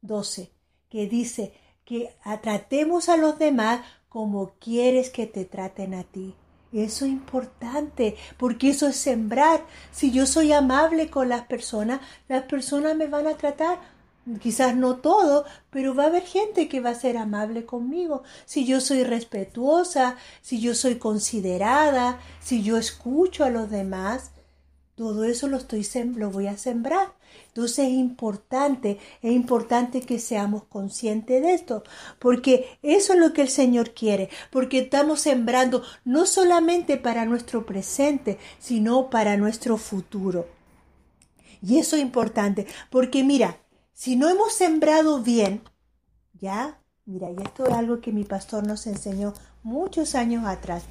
12, 0.00 0.52
que 0.88 1.08
dice 1.08 1.52
que 1.88 2.14
tratemos 2.42 3.08
a 3.08 3.16
los 3.16 3.38
demás 3.38 3.80
como 4.10 4.50
quieres 4.60 5.08
que 5.08 5.26
te 5.26 5.46
traten 5.46 5.94
a 5.94 6.04
ti. 6.04 6.34
Eso 6.70 7.06
es 7.06 7.10
importante, 7.10 8.14
porque 8.36 8.68
eso 8.68 8.88
es 8.88 8.96
sembrar. 8.96 9.64
Si 9.90 10.10
yo 10.10 10.26
soy 10.26 10.52
amable 10.52 11.08
con 11.08 11.30
las 11.30 11.46
personas, 11.46 12.00
las 12.28 12.42
personas 12.42 12.94
me 12.94 13.06
van 13.06 13.26
a 13.26 13.38
tratar. 13.38 13.80
Quizás 14.42 14.76
no 14.76 14.96
todo, 14.96 15.46
pero 15.70 15.94
va 15.94 16.04
a 16.04 16.06
haber 16.08 16.24
gente 16.24 16.68
que 16.68 16.80
va 16.80 16.90
a 16.90 16.94
ser 16.94 17.16
amable 17.16 17.64
conmigo. 17.64 18.22
Si 18.44 18.66
yo 18.66 18.82
soy 18.82 19.02
respetuosa, 19.02 20.16
si 20.42 20.60
yo 20.60 20.74
soy 20.74 20.96
considerada, 20.96 22.20
si 22.38 22.62
yo 22.62 22.76
escucho 22.76 23.44
a 23.44 23.50
los 23.50 23.70
demás, 23.70 24.32
todo 24.98 25.22
eso 25.22 25.46
lo, 25.46 25.58
estoy, 25.58 25.86
lo 26.16 26.32
voy 26.32 26.48
a 26.48 26.58
sembrar. 26.58 27.12
Entonces 27.46 27.86
es 27.86 27.92
importante, 27.92 28.98
es 29.22 29.32
importante 29.32 30.00
que 30.00 30.18
seamos 30.18 30.64
conscientes 30.64 31.40
de 31.40 31.54
esto, 31.54 31.84
porque 32.18 32.66
eso 32.82 33.12
es 33.12 33.20
lo 33.20 33.32
que 33.32 33.42
el 33.42 33.48
Señor 33.48 33.94
quiere, 33.94 34.28
porque 34.50 34.80
estamos 34.80 35.20
sembrando 35.20 35.84
no 36.04 36.26
solamente 36.26 36.96
para 36.96 37.26
nuestro 37.26 37.64
presente, 37.64 38.38
sino 38.58 39.08
para 39.08 39.36
nuestro 39.36 39.76
futuro. 39.76 40.48
Y 41.62 41.78
eso 41.78 41.94
es 41.94 42.02
importante, 42.02 42.66
porque 42.90 43.22
mira, 43.22 43.56
si 43.92 44.16
no 44.16 44.28
hemos 44.28 44.52
sembrado 44.52 45.22
bien, 45.22 45.62
ya, 46.40 46.80
mira, 47.06 47.30
y 47.30 47.36
esto 47.40 47.66
es 47.66 47.72
algo 47.72 48.00
que 48.00 48.10
mi 48.10 48.24
pastor 48.24 48.66
nos 48.66 48.88
enseñó 48.88 49.32
muchos 49.62 50.16
años 50.16 50.44
atrás. 50.44 50.82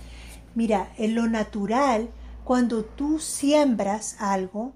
Mira, 0.56 0.94
en 0.98 1.14
lo 1.14 1.28
natural, 1.28 2.10
cuando 2.48 2.86
tú 2.86 3.20
siembras 3.20 4.16
algo, 4.20 4.72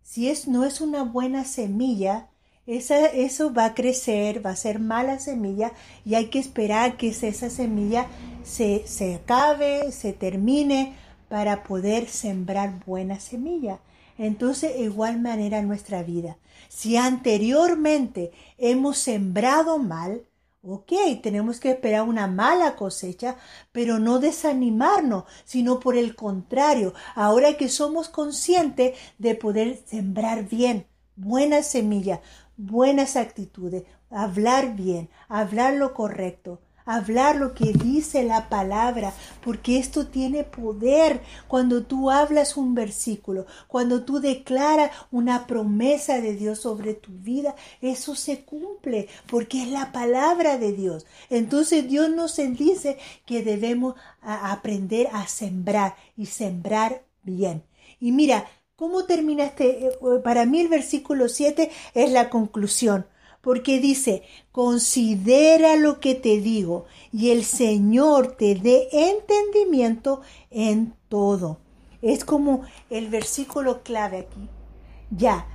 si 0.00 0.30
es, 0.30 0.48
no 0.48 0.64
es 0.64 0.80
una 0.80 1.02
buena 1.02 1.44
semilla, 1.44 2.30
esa, 2.66 3.04
eso 3.08 3.52
va 3.52 3.66
a 3.66 3.74
crecer, 3.74 4.44
va 4.44 4.52
a 4.52 4.56
ser 4.56 4.78
mala 4.78 5.18
semilla 5.18 5.72
y 6.06 6.14
hay 6.14 6.28
que 6.28 6.38
esperar 6.38 6.96
que 6.96 7.08
esa 7.08 7.50
semilla 7.50 8.06
se, 8.44 8.86
se 8.86 9.16
acabe, 9.16 9.92
se 9.92 10.14
termine 10.14 10.94
para 11.28 11.64
poder 11.64 12.08
sembrar 12.08 12.82
buena 12.86 13.20
semilla. 13.20 13.78
Entonces, 14.16 14.72
de 14.72 14.84
igual 14.84 15.20
manera 15.20 15.60
nuestra 15.60 16.02
vida. 16.02 16.38
Si 16.70 16.96
anteriormente 16.96 18.32
hemos 18.56 18.96
sembrado 18.96 19.76
mal, 19.76 20.22
Ok, 20.68 20.92
tenemos 21.22 21.60
que 21.60 21.70
esperar 21.70 22.02
una 22.02 22.26
mala 22.26 22.74
cosecha, 22.74 23.36
pero 23.70 24.00
no 24.00 24.18
desanimarnos, 24.18 25.22
sino 25.44 25.78
por 25.78 25.96
el 25.96 26.16
contrario, 26.16 26.92
ahora 27.14 27.56
que 27.56 27.68
somos 27.68 28.08
conscientes 28.08 28.98
de 29.18 29.36
poder 29.36 29.78
sembrar 29.86 30.48
bien, 30.48 30.88
buenas 31.14 31.68
semillas, 31.68 32.18
buenas 32.56 33.14
actitudes, 33.14 33.84
hablar 34.10 34.74
bien, 34.74 35.08
hablar 35.28 35.74
lo 35.74 35.94
correcto, 35.94 36.60
hablar 36.86 37.36
lo 37.36 37.52
que 37.52 37.72
dice 37.72 38.22
la 38.22 38.48
palabra, 38.48 39.12
porque 39.44 39.78
esto 39.78 40.06
tiene 40.06 40.44
poder. 40.44 41.20
Cuando 41.48 41.82
tú 41.82 42.10
hablas 42.10 42.56
un 42.56 42.74
versículo, 42.74 43.46
cuando 43.66 44.04
tú 44.04 44.20
declaras 44.20 44.92
una 45.10 45.46
promesa 45.46 46.20
de 46.20 46.34
Dios 46.34 46.60
sobre 46.60 46.94
tu 46.94 47.10
vida, 47.12 47.54
eso 47.82 48.14
se 48.14 48.44
cumple, 48.44 49.08
porque 49.28 49.64
es 49.64 49.68
la 49.68 49.92
palabra 49.92 50.56
de 50.56 50.72
Dios. 50.72 51.04
Entonces 51.28 51.88
Dios 51.88 52.08
nos 52.08 52.36
dice 52.36 52.98
que 53.26 53.42
debemos 53.42 53.96
aprender 54.22 55.08
a 55.12 55.26
sembrar 55.26 55.96
y 56.16 56.26
sembrar 56.26 57.04
bien. 57.22 57.64
Y 57.98 58.12
mira, 58.12 58.46
¿cómo 58.76 59.04
termina 59.04 59.44
este? 59.44 59.88
Eh, 59.88 59.90
para 60.22 60.46
mí 60.46 60.60
el 60.60 60.68
versículo 60.68 61.28
7 61.28 61.70
es 61.94 62.10
la 62.12 62.30
conclusión 62.30 63.06
porque 63.46 63.78
dice, 63.78 64.24
considera 64.50 65.76
lo 65.76 66.00
que 66.00 66.16
te 66.16 66.40
digo 66.40 66.86
y 67.12 67.30
el 67.30 67.44
Señor 67.44 68.32
te 68.32 68.56
dé 68.56 68.88
entendimiento 68.90 70.20
en 70.50 70.96
todo. 71.08 71.58
Es 72.02 72.24
como 72.24 72.62
el 72.90 73.06
versículo 73.06 73.84
clave 73.84 74.18
aquí. 74.18 74.48
Ya, 75.12 75.46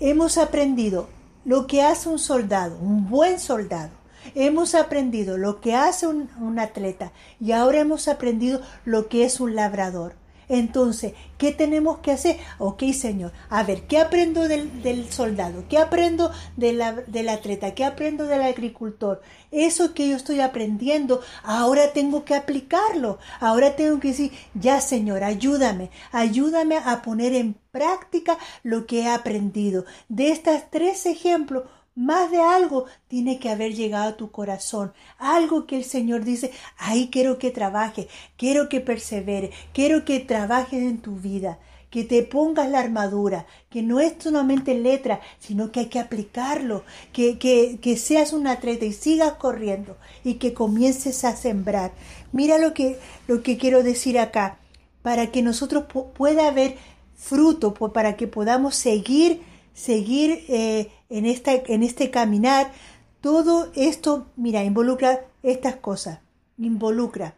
hemos 0.00 0.38
aprendido 0.38 1.06
lo 1.44 1.68
que 1.68 1.82
hace 1.82 2.08
un 2.08 2.18
soldado, 2.18 2.80
un 2.80 3.08
buen 3.08 3.38
soldado. 3.38 3.92
Hemos 4.34 4.74
aprendido 4.74 5.38
lo 5.38 5.60
que 5.60 5.76
hace 5.76 6.08
un, 6.08 6.28
un 6.40 6.58
atleta 6.58 7.12
y 7.38 7.52
ahora 7.52 7.78
hemos 7.78 8.08
aprendido 8.08 8.60
lo 8.84 9.06
que 9.06 9.24
es 9.24 9.38
un 9.38 9.54
labrador. 9.54 10.16
Entonces, 10.48 11.12
¿qué 11.38 11.52
tenemos 11.52 11.98
que 11.98 12.12
hacer? 12.12 12.38
Ok, 12.58 12.84
Señor, 12.92 13.32
a 13.50 13.62
ver, 13.64 13.86
¿qué 13.86 13.98
aprendo 13.98 14.46
del, 14.46 15.10
soldado? 15.10 15.64
¿Qué 15.68 15.78
aprendo 15.78 16.30
de 16.56 16.72
la, 16.72 16.92
del 16.92 17.28
atleta? 17.28 17.74
¿Qué 17.74 17.84
aprendo 17.84 18.26
del 18.26 18.42
agricultor? 18.42 19.22
Eso 19.50 19.94
que 19.94 20.08
yo 20.08 20.16
estoy 20.16 20.40
aprendiendo, 20.40 21.20
ahora 21.42 21.92
tengo 21.92 22.24
que 22.24 22.34
aplicarlo. 22.34 23.18
Ahora 23.40 23.76
tengo 23.76 23.98
que 24.00 24.08
decir, 24.08 24.32
ya, 24.54 24.80
Señor, 24.80 25.24
ayúdame, 25.24 25.90
ayúdame 26.12 26.76
a 26.76 27.02
poner 27.02 27.34
en 27.34 27.54
práctica 27.72 28.38
lo 28.62 28.86
que 28.86 29.02
he 29.02 29.08
aprendido. 29.08 29.84
De 30.08 30.30
estos 30.30 30.62
tres 30.70 31.06
ejemplos, 31.06 31.64
Más 31.96 32.30
de 32.30 32.42
algo 32.42 32.84
tiene 33.08 33.38
que 33.38 33.48
haber 33.48 33.74
llegado 33.74 34.10
a 34.10 34.16
tu 34.18 34.30
corazón. 34.30 34.92
Algo 35.16 35.66
que 35.66 35.78
el 35.78 35.84
Señor 35.84 36.24
dice, 36.24 36.52
ahí 36.76 37.08
quiero 37.10 37.38
que 37.38 37.50
trabaje, 37.50 38.06
quiero 38.36 38.68
que 38.68 38.82
persevere, 38.82 39.50
quiero 39.72 40.04
que 40.04 40.20
trabajes 40.20 40.82
en 40.82 40.98
tu 40.98 41.16
vida, 41.16 41.58
que 41.88 42.04
te 42.04 42.22
pongas 42.22 42.68
la 42.68 42.80
armadura, 42.80 43.46
que 43.70 43.82
no 43.82 43.98
es 43.98 44.12
solamente 44.18 44.74
letra, 44.74 45.22
sino 45.38 45.72
que 45.72 45.80
hay 45.80 45.86
que 45.86 45.98
aplicarlo, 45.98 46.84
que, 47.14 47.38
que, 47.38 47.78
que 47.80 47.96
seas 47.96 48.34
un 48.34 48.46
atleta 48.46 48.84
y 48.84 48.92
sigas 48.92 49.32
corriendo 49.34 49.96
y 50.22 50.34
que 50.34 50.52
comiences 50.52 51.24
a 51.24 51.34
sembrar. 51.34 51.92
Mira 52.30 52.58
lo 52.58 52.74
que, 52.74 52.98
lo 53.26 53.42
que 53.42 53.56
quiero 53.56 53.82
decir 53.82 54.18
acá, 54.18 54.58
para 55.00 55.28
que 55.28 55.40
nosotros 55.40 55.84
pueda 56.14 56.48
haber 56.48 56.76
fruto, 57.14 57.72
para 57.72 58.16
que 58.16 58.26
podamos 58.26 58.74
seguir, 58.74 59.55
seguir 59.76 60.44
eh, 60.48 60.90
en, 61.10 61.26
esta, 61.26 61.52
en 61.52 61.84
este 61.84 62.10
caminar. 62.10 62.72
Todo 63.20 63.70
esto, 63.76 64.26
mira, 64.36 64.64
involucra 64.64 65.26
estas 65.42 65.76
cosas. 65.76 66.20
Involucra 66.58 67.36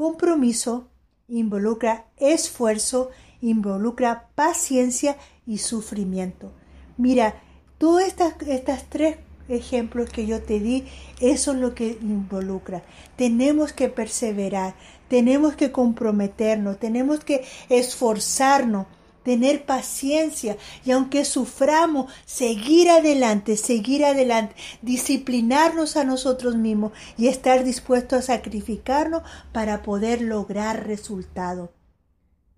compromiso, 0.00 0.88
involucra 1.28 2.06
esfuerzo, 2.16 3.10
involucra 3.42 4.30
paciencia 4.34 5.18
y 5.46 5.58
sufrimiento. 5.58 6.52
Mira, 6.96 7.34
todas 7.76 8.06
estas, 8.06 8.34
estas 8.46 8.84
tres 8.88 9.18
ejemplos 9.50 10.08
que 10.08 10.26
yo 10.26 10.40
te 10.40 10.58
di, 10.58 10.86
eso 11.20 11.52
es 11.52 11.58
lo 11.58 11.74
que 11.74 11.98
involucra. 12.00 12.82
Tenemos 13.16 13.74
que 13.74 13.90
perseverar, 13.90 14.74
tenemos 15.08 15.54
que 15.54 15.70
comprometernos, 15.70 16.78
tenemos 16.78 17.22
que 17.22 17.44
esforzarnos, 17.68 18.86
tener 19.22 19.66
paciencia 19.66 20.56
y 20.84 20.92
aunque 20.92 21.24
suframos, 21.24 22.12
seguir 22.24 22.90
adelante, 22.90 23.56
seguir 23.56 24.04
adelante, 24.04 24.54
disciplinarnos 24.82 25.96
a 25.96 26.04
nosotros 26.04 26.56
mismos 26.56 26.92
y 27.16 27.28
estar 27.28 27.64
dispuestos 27.64 28.18
a 28.18 28.22
sacrificarnos 28.22 29.22
para 29.52 29.82
poder 29.82 30.22
lograr 30.22 30.86
resultados. 30.86 31.70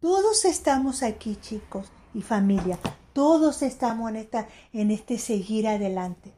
Todos 0.00 0.44
estamos 0.44 1.02
aquí, 1.02 1.36
chicos 1.40 1.86
y 2.14 2.22
familia. 2.22 2.78
Todos 3.12 3.62
estamos 3.62 4.10
en, 4.10 4.28
en 4.72 4.90
este 4.90 5.18
seguir 5.18 5.68
adelante. 5.68 6.32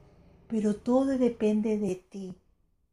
Pero 0.49 0.77
todo 0.77 1.07
depende 1.19 1.79
de 1.79 1.95
ti, 1.97 2.35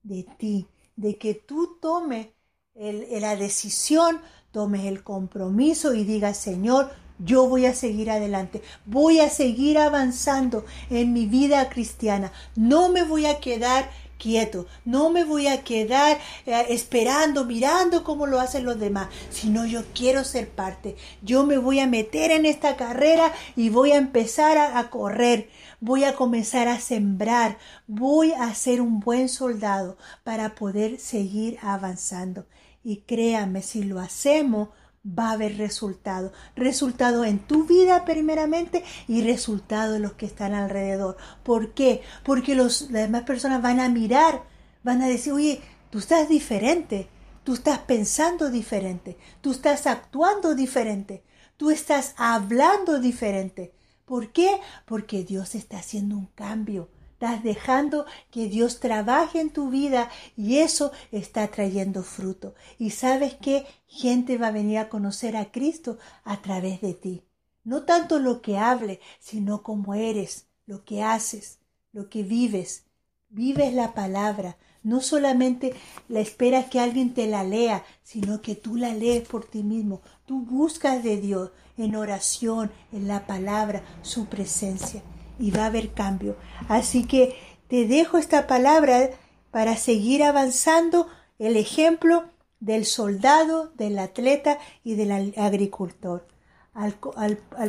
de 0.03 0.25
ti, 0.37 0.67
de 0.95 1.17
que 1.17 1.33
tú 1.33 1.77
tomes 1.81 2.27
la 2.73 3.35
decisión, 3.35 4.21
tomes 4.51 4.85
el 4.85 5.03
compromiso 5.03 5.93
y 5.93 6.03
digas, 6.03 6.37
Señor, 6.37 6.91
yo 7.23 7.47
voy 7.47 7.65
a 7.65 7.73
seguir 7.73 8.09
adelante, 8.11 8.61
voy 8.85 9.19
a 9.19 9.29
seguir 9.29 9.77
avanzando 9.77 10.65
en 10.89 11.13
mi 11.13 11.25
vida 11.25 11.69
cristiana, 11.69 12.31
no 12.55 12.89
me 12.89 13.03
voy 13.03 13.25
a 13.25 13.39
quedar 13.39 13.89
quieto, 14.21 14.67
no 14.85 15.09
me 15.09 15.23
voy 15.23 15.47
a 15.47 15.63
quedar 15.63 16.19
eh, 16.45 16.65
esperando, 16.69 17.45
mirando 17.45 18.03
cómo 18.03 18.27
lo 18.27 18.39
hacen 18.39 18.65
los 18.65 18.79
demás, 18.79 19.07
sino 19.31 19.65
yo 19.65 19.81
quiero 19.95 20.23
ser 20.23 20.49
parte, 20.49 20.95
yo 21.23 21.43
me 21.43 21.57
voy 21.57 21.79
a 21.79 21.87
meter 21.87 22.29
en 22.29 22.45
esta 22.45 22.75
carrera 22.77 23.33
y 23.55 23.69
voy 23.69 23.93
a 23.93 23.97
empezar 23.97 24.57
a 24.57 24.89
correr, 24.91 25.49
voy 25.79 26.03
a 26.03 26.15
comenzar 26.15 26.67
a 26.67 26.79
sembrar, 26.79 27.57
voy 27.87 28.31
a 28.33 28.53
ser 28.53 28.79
un 28.79 28.99
buen 28.99 29.27
soldado 29.27 29.97
para 30.23 30.53
poder 30.53 30.99
seguir 30.99 31.57
avanzando. 31.61 32.45
Y 32.83 32.97
créame, 32.97 33.61
si 33.61 33.83
lo 33.83 33.99
hacemos, 33.99 34.69
va 35.05 35.29
a 35.29 35.33
haber 35.33 35.57
resultado. 35.57 36.31
Resultado 36.55 37.25
en 37.25 37.39
tu 37.39 37.65
vida 37.65 38.05
primeramente 38.05 38.83
y 39.07 39.21
resultado 39.23 39.95
en 39.95 40.03
los 40.03 40.13
que 40.13 40.25
están 40.25 40.53
alrededor. 40.53 41.17
¿Por 41.43 41.73
qué? 41.73 42.01
Porque 42.23 42.55
los, 42.55 42.83
las 42.91 43.03
demás 43.03 43.23
personas 43.23 43.61
van 43.61 43.79
a 43.79 43.89
mirar, 43.89 44.43
van 44.83 45.01
a 45.01 45.07
decir, 45.07 45.33
oye, 45.33 45.61
tú 45.89 45.99
estás 45.99 46.29
diferente, 46.29 47.09
tú 47.43 47.53
estás 47.53 47.79
pensando 47.79 48.49
diferente, 48.49 49.17
tú 49.41 49.51
estás 49.51 49.87
actuando 49.87 50.55
diferente, 50.55 51.23
tú 51.57 51.71
estás 51.71 52.13
hablando 52.17 52.99
diferente. 52.99 53.73
¿Por 54.05 54.31
qué? 54.31 54.59
Porque 54.85 55.23
Dios 55.23 55.55
está 55.55 55.77
haciendo 55.77 56.17
un 56.17 56.27
cambio 56.27 56.89
estás 57.21 57.43
dejando 57.43 58.07
que 58.31 58.47
Dios 58.47 58.79
trabaje 58.79 59.39
en 59.39 59.51
tu 59.51 59.69
vida 59.69 60.09
y 60.35 60.57
eso 60.57 60.91
está 61.11 61.47
trayendo 61.49 62.01
fruto. 62.01 62.55
Y 62.79 62.89
sabes 62.89 63.35
que 63.35 63.67
gente 63.85 64.39
va 64.39 64.47
a 64.47 64.51
venir 64.51 64.79
a 64.79 64.89
conocer 64.89 65.37
a 65.37 65.51
Cristo 65.51 65.99
a 66.23 66.41
través 66.41 66.81
de 66.81 66.95
ti. 66.95 67.21
No 67.63 67.83
tanto 67.83 68.17
lo 68.17 68.41
que 68.41 68.57
hable, 68.57 68.99
sino 69.19 69.61
cómo 69.61 69.93
eres, 69.93 70.47
lo 70.65 70.83
que 70.83 71.03
haces, 71.03 71.59
lo 71.91 72.09
que 72.09 72.23
vives. 72.23 72.85
Vives 73.29 73.71
la 73.71 73.93
palabra. 73.93 74.57
No 74.81 74.99
solamente 74.99 75.75
la 76.09 76.21
esperas 76.21 76.71
que 76.71 76.79
alguien 76.79 77.13
te 77.13 77.27
la 77.27 77.43
lea, 77.43 77.85
sino 78.01 78.41
que 78.41 78.55
tú 78.55 78.77
la 78.77 78.95
lees 78.95 79.27
por 79.27 79.45
ti 79.45 79.61
mismo. 79.61 80.01
Tú 80.25 80.41
buscas 80.43 81.03
de 81.03 81.17
Dios 81.17 81.51
en 81.77 81.95
oración, 81.95 82.71
en 82.91 83.07
la 83.07 83.27
palabra, 83.27 83.83
su 84.01 84.25
presencia 84.25 85.03
y 85.41 85.51
va 85.51 85.63
a 85.63 85.67
haber 85.67 85.91
cambio. 85.91 86.37
Así 86.69 87.05
que 87.05 87.35
te 87.67 87.87
dejo 87.87 88.17
esta 88.17 88.47
palabra 88.47 89.09
para 89.49 89.75
seguir 89.75 90.23
avanzando 90.23 91.07
el 91.39 91.57
ejemplo 91.57 92.25
del 92.59 92.85
soldado, 92.85 93.71
del 93.75 93.99
atleta 93.99 94.59
y 94.83 94.95
del 94.95 95.33
agricultor. 95.35 96.27
Al, 96.73 96.93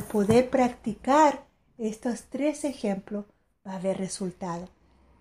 poder 0.04 0.48
practicar 0.50 1.44
estos 1.78 2.24
tres 2.24 2.64
ejemplos 2.64 3.24
va 3.66 3.72
a 3.72 3.76
haber 3.76 3.98
resultado. 3.98 4.68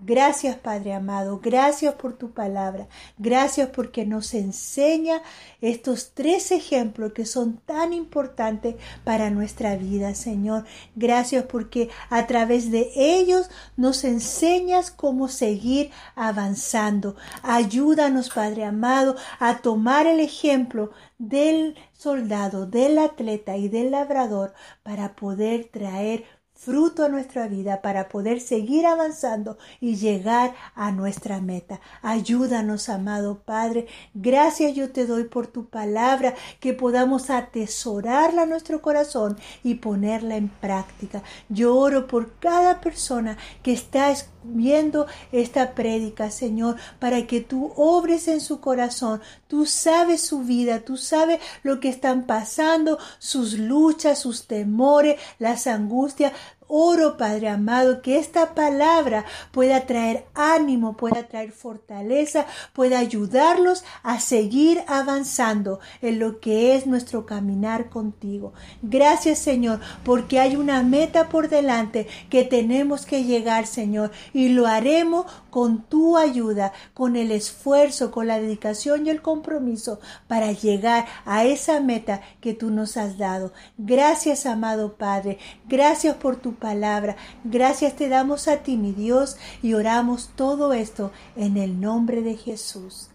Gracias 0.04 0.56
Padre 0.56 0.94
amado, 0.94 1.40
gracias 1.44 1.94
por 1.94 2.14
tu 2.14 2.32
palabra, 2.32 2.88
gracias 3.20 3.70
porque 3.70 4.04
nos 4.04 4.34
enseña 4.34 5.22
estos 5.62 6.14
tres 6.16 6.52
ejemplos 6.52 7.14
que 7.14 7.28
son 7.28 7.58
tan 7.58 7.94
importantes 7.94 8.78
para 9.04 9.30
nuestra 9.30 9.76
vida, 9.76 10.16
Señor. 10.16 10.66
Gracias 10.96 11.46
porque 11.46 11.90
a 12.10 12.26
través 12.26 12.72
de 12.72 12.90
ellos 12.96 13.52
nos 13.78 14.04
enseñas 14.04 14.90
cómo 14.90 15.28
seguir 15.28 15.92
avanzando. 16.16 17.16
Ayúdanos, 17.44 18.32
Padre 18.32 18.66
amado, 18.66 19.16
a 19.40 19.60
tomar 19.60 20.08
el 20.08 20.20
ejemplo 20.20 20.90
del 21.20 21.76
soldado, 21.94 22.66
del 22.66 22.98
atleta 22.98 23.56
y 23.56 23.70
del 23.70 23.92
labrador 23.92 24.56
para 24.82 25.16
poder 25.16 25.70
traer 25.72 26.26
fruto 26.64 27.04
a 27.04 27.10
nuestra 27.10 27.48
vida 27.48 27.82
para 27.82 28.08
poder 28.08 28.40
seguir 28.40 28.86
avanzando 28.86 29.58
y 29.80 29.96
llegar 29.96 30.54
a 30.76 30.92
nuestra 30.92 31.42
meta. 31.42 31.82
Ayúdanos, 32.04 32.88
amado 32.88 33.40
Padre. 33.44 33.88
Gracias 34.14 34.76
yo 34.76 34.92
te 34.92 35.08
doy 35.08 35.24
por 35.24 35.48
tu 35.48 35.66
palabra, 35.66 36.36
que 36.60 36.74
podamos 36.74 37.32
atesorarla 37.32 38.44
en 38.44 38.50
nuestro 38.50 38.80
corazón 38.80 39.38
y 39.64 39.76
ponerla 39.76 40.36
en 40.36 40.50
práctica. 40.50 41.24
Yo 41.50 41.76
oro 41.76 42.06
por 42.06 42.38
cada 42.38 42.80
persona 42.80 43.38
que 43.64 43.74
está 43.74 44.14
viendo 44.44 45.08
esta 45.32 45.74
prédica, 45.74 46.32
Señor, 46.32 46.76
para 47.00 47.28
que 47.28 47.42
tú 47.42 47.74
obres 47.76 48.28
en 48.28 48.42
su 48.42 48.60
corazón. 48.60 49.22
Tú 49.48 49.66
sabes 49.66 50.22
su 50.22 50.44
vida, 50.44 50.82
tú 50.82 50.98
sabes 50.98 51.40
lo 51.64 51.80
que 51.80 51.90
están 51.90 52.26
pasando, 52.26 52.98
sus 53.20 53.54
luchas, 53.54 54.20
sus 54.20 54.48
temores, 54.48 55.20
las 55.40 55.68
angustias. 55.68 56.34
Oro, 56.74 57.18
Padre 57.18 57.50
amado, 57.50 58.02
que 58.02 58.18
esta 58.18 58.56
palabra 58.56 59.26
pueda 59.52 59.86
traer 59.86 60.26
ánimo, 60.34 60.96
pueda 60.96 61.28
traer 61.28 61.52
fortaleza, 61.52 62.46
pueda 62.72 62.98
ayudarlos 62.98 63.84
a 64.04 64.22
seguir 64.22 64.82
avanzando 64.88 65.82
en 66.02 66.20
lo 66.20 66.40
que 66.40 66.74
es 66.78 66.88
nuestro 66.88 67.26
caminar 67.26 67.90
contigo. 67.90 68.54
Gracias, 68.82 69.40
Señor, 69.40 69.82
porque 70.06 70.40
hay 70.40 70.56
una 70.56 70.82
meta 70.82 71.28
por 71.28 71.50
delante 71.50 72.08
que 72.30 72.46
tenemos 72.46 73.06
que 73.06 73.26
llegar, 73.26 73.68
Señor, 73.68 74.12
y 74.32 74.48
lo 74.48 74.66
haremos 74.66 75.26
con 75.50 75.84
tu 75.84 76.18
ayuda, 76.18 76.72
con 76.94 77.18
el 77.18 77.32
esfuerzo, 77.32 78.12
con 78.12 78.28
la 78.28 78.40
dedicación 78.40 79.06
y 79.06 79.10
el 79.10 79.22
compromiso 79.22 80.00
para 80.30 80.54
llegar 80.54 81.06
a 81.26 81.44
esa 81.44 81.82
meta 81.82 82.22
que 82.40 82.54
tú 82.54 82.72
nos 82.72 82.96
has 82.96 83.18
dado. 83.18 83.52
Gracias, 83.78 84.46
amado 84.46 84.94
Padre. 84.94 85.38
Gracias 85.68 86.16
por 86.16 86.38
tu 86.38 86.54
palabra. 86.62 87.18
Gracias 87.44 87.98
te 87.98 88.08
damos 88.08 88.48
a 88.48 88.64
ti, 88.64 88.78
mi 88.78 88.94
Dios, 88.94 89.36
y 89.62 89.74
oramos 89.74 90.30
todo 90.38 90.72
esto 90.72 91.12
en 91.36 91.58
el 91.58 91.82
nombre 91.82 92.22
de 92.22 92.38
Jesús. 92.38 93.10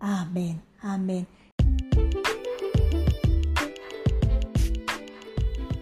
Amén. 0.00 0.62
Amén. 0.80 1.26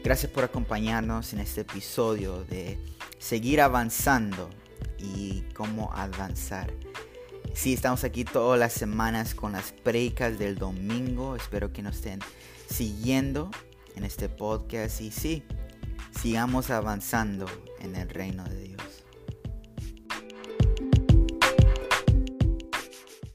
Gracias 0.02 0.32
por 0.32 0.42
acompañarnos 0.42 1.32
en 1.32 1.38
este 1.38 1.60
episodio 1.60 2.42
de 2.44 2.76
Seguir 3.20 3.60
avanzando 3.60 4.50
y 4.98 5.42
cómo 5.54 5.92
avanzar. 5.94 6.72
Sí, 7.54 7.72
estamos 7.72 8.02
aquí 8.02 8.24
todas 8.24 8.58
las 8.58 8.72
semanas 8.72 9.36
con 9.36 9.52
las 9.52 9.70
predicas 9.70 10.40
del 10.40 10.56
domingo. 10.56 11.36
Espero 11.36 11.72
que 11.72 11.82
nos 11.82 11.96
estén 11.96 12.18
siguiendo 12.68 13.52
en 13.94 14.02
este 14.02 14.28
podcast 14.28 15.00
y 15.00 15.12
sí, 15.12 15.44
sigamos 16.12 16.70
avanzando 16.70 17.46
en 17.80 17.96
el 17.96 18.08
reino 18.08 18.44
de 18.44 18.62
Dios. 18.62 19.01